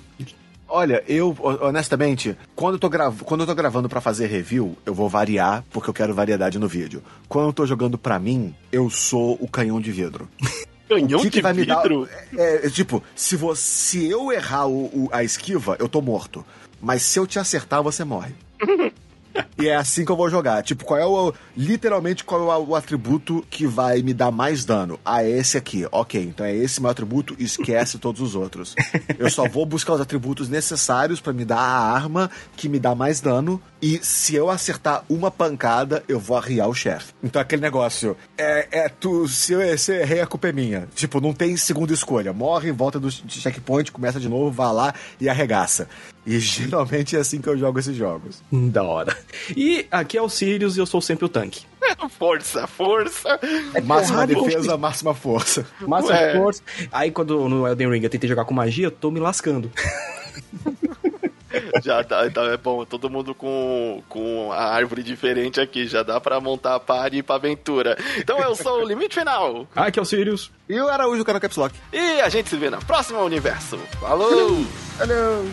[0.67, 3.21] Olha, eu, honestamente, quando eu tô, grav...
[3.23, 6.67] quando eu tô gravando pra fazer review, eu vou variar, porque eu quero variedade no
[6.67, 7.03] vídeo.
[7.29, 10.29] Quando eu tô jogando pra mim, eu sou o canhão de vidro.
[10.89, 11.81] Canhão que, que de vai me dar.
[11.83, 12.07] vidro?
[12.37, 16.45] É, é, tipo, se, você, se eu errar o- o- a esquiva, eu tô morto.
[16.81, 18.35] Mas se eu te acertar, você morre.
[19.57, 20.63] E é assim que eu vou jogar.
[20.63, 21.33] Tipo, qual é o.
[21.57, 24.99] Literalmente, qual é o, atributo que vai me dar mais dano?
[25.05, 25.87] Ah, é esse aqui.
[25.93, 28.75] Ok, então é esse meu atributo, esquece todos os outros.
[29.17, 32.95] Eu só vou buscar os atributos necessários pra me dar a arma que me dá
[32.95, 33.63] mais dano.
[33.81, 37.13] E se eu acertar uma pancada, eu vou arriar o chefe.
[37.23, 38.17] Então aquele negócio.
[38.37, 39.29] É, é tu.
[39.29, 40.89] Se eu, se eu errei, a culpa é minha.
[40.95, 42.33] Tipo, não tem segunda escolha.
[42.33, 45.89] Morre, volta do checkpoint, começa de novo, vai lá e arregaça.
[46.27, 48.43] E geralmente é assim que eu jogo esses jogos.
[48.53, 49.17] Hum, Da hora.
[49.57, 51.65] E aqui é o Sirius e eu sou sempre o tanque.
[52.19, 53.39] Força, força.
[53.85, 55.67] Máxima porrada e defesa, máxima força.
[55.87, 56.37] Máxima Ué.
[56.37, 56.63] força.
[56.91, 59.71] Aí quando no Elden Ring eu tentei jogar com magia, eu tô me lascando.
[61.85, 66.21] Já dá, então é bom, todo mundo com, com a árvore diferente aqui, já dá
[66.21, 67.97] pra montar a party e ir pra aventura.
[68.19, 69.67] Então eu sou o Limite Final.
[69.77, 70.51] Aqui é o Sirius.
[70.69, 71.75] E o Araújo, cara, Caps Lock.
[71.93, 73.79] E a gente se vê na próxima universo.
[74.01, 74.65] Falou!
[74.99, 75.47] Valeu!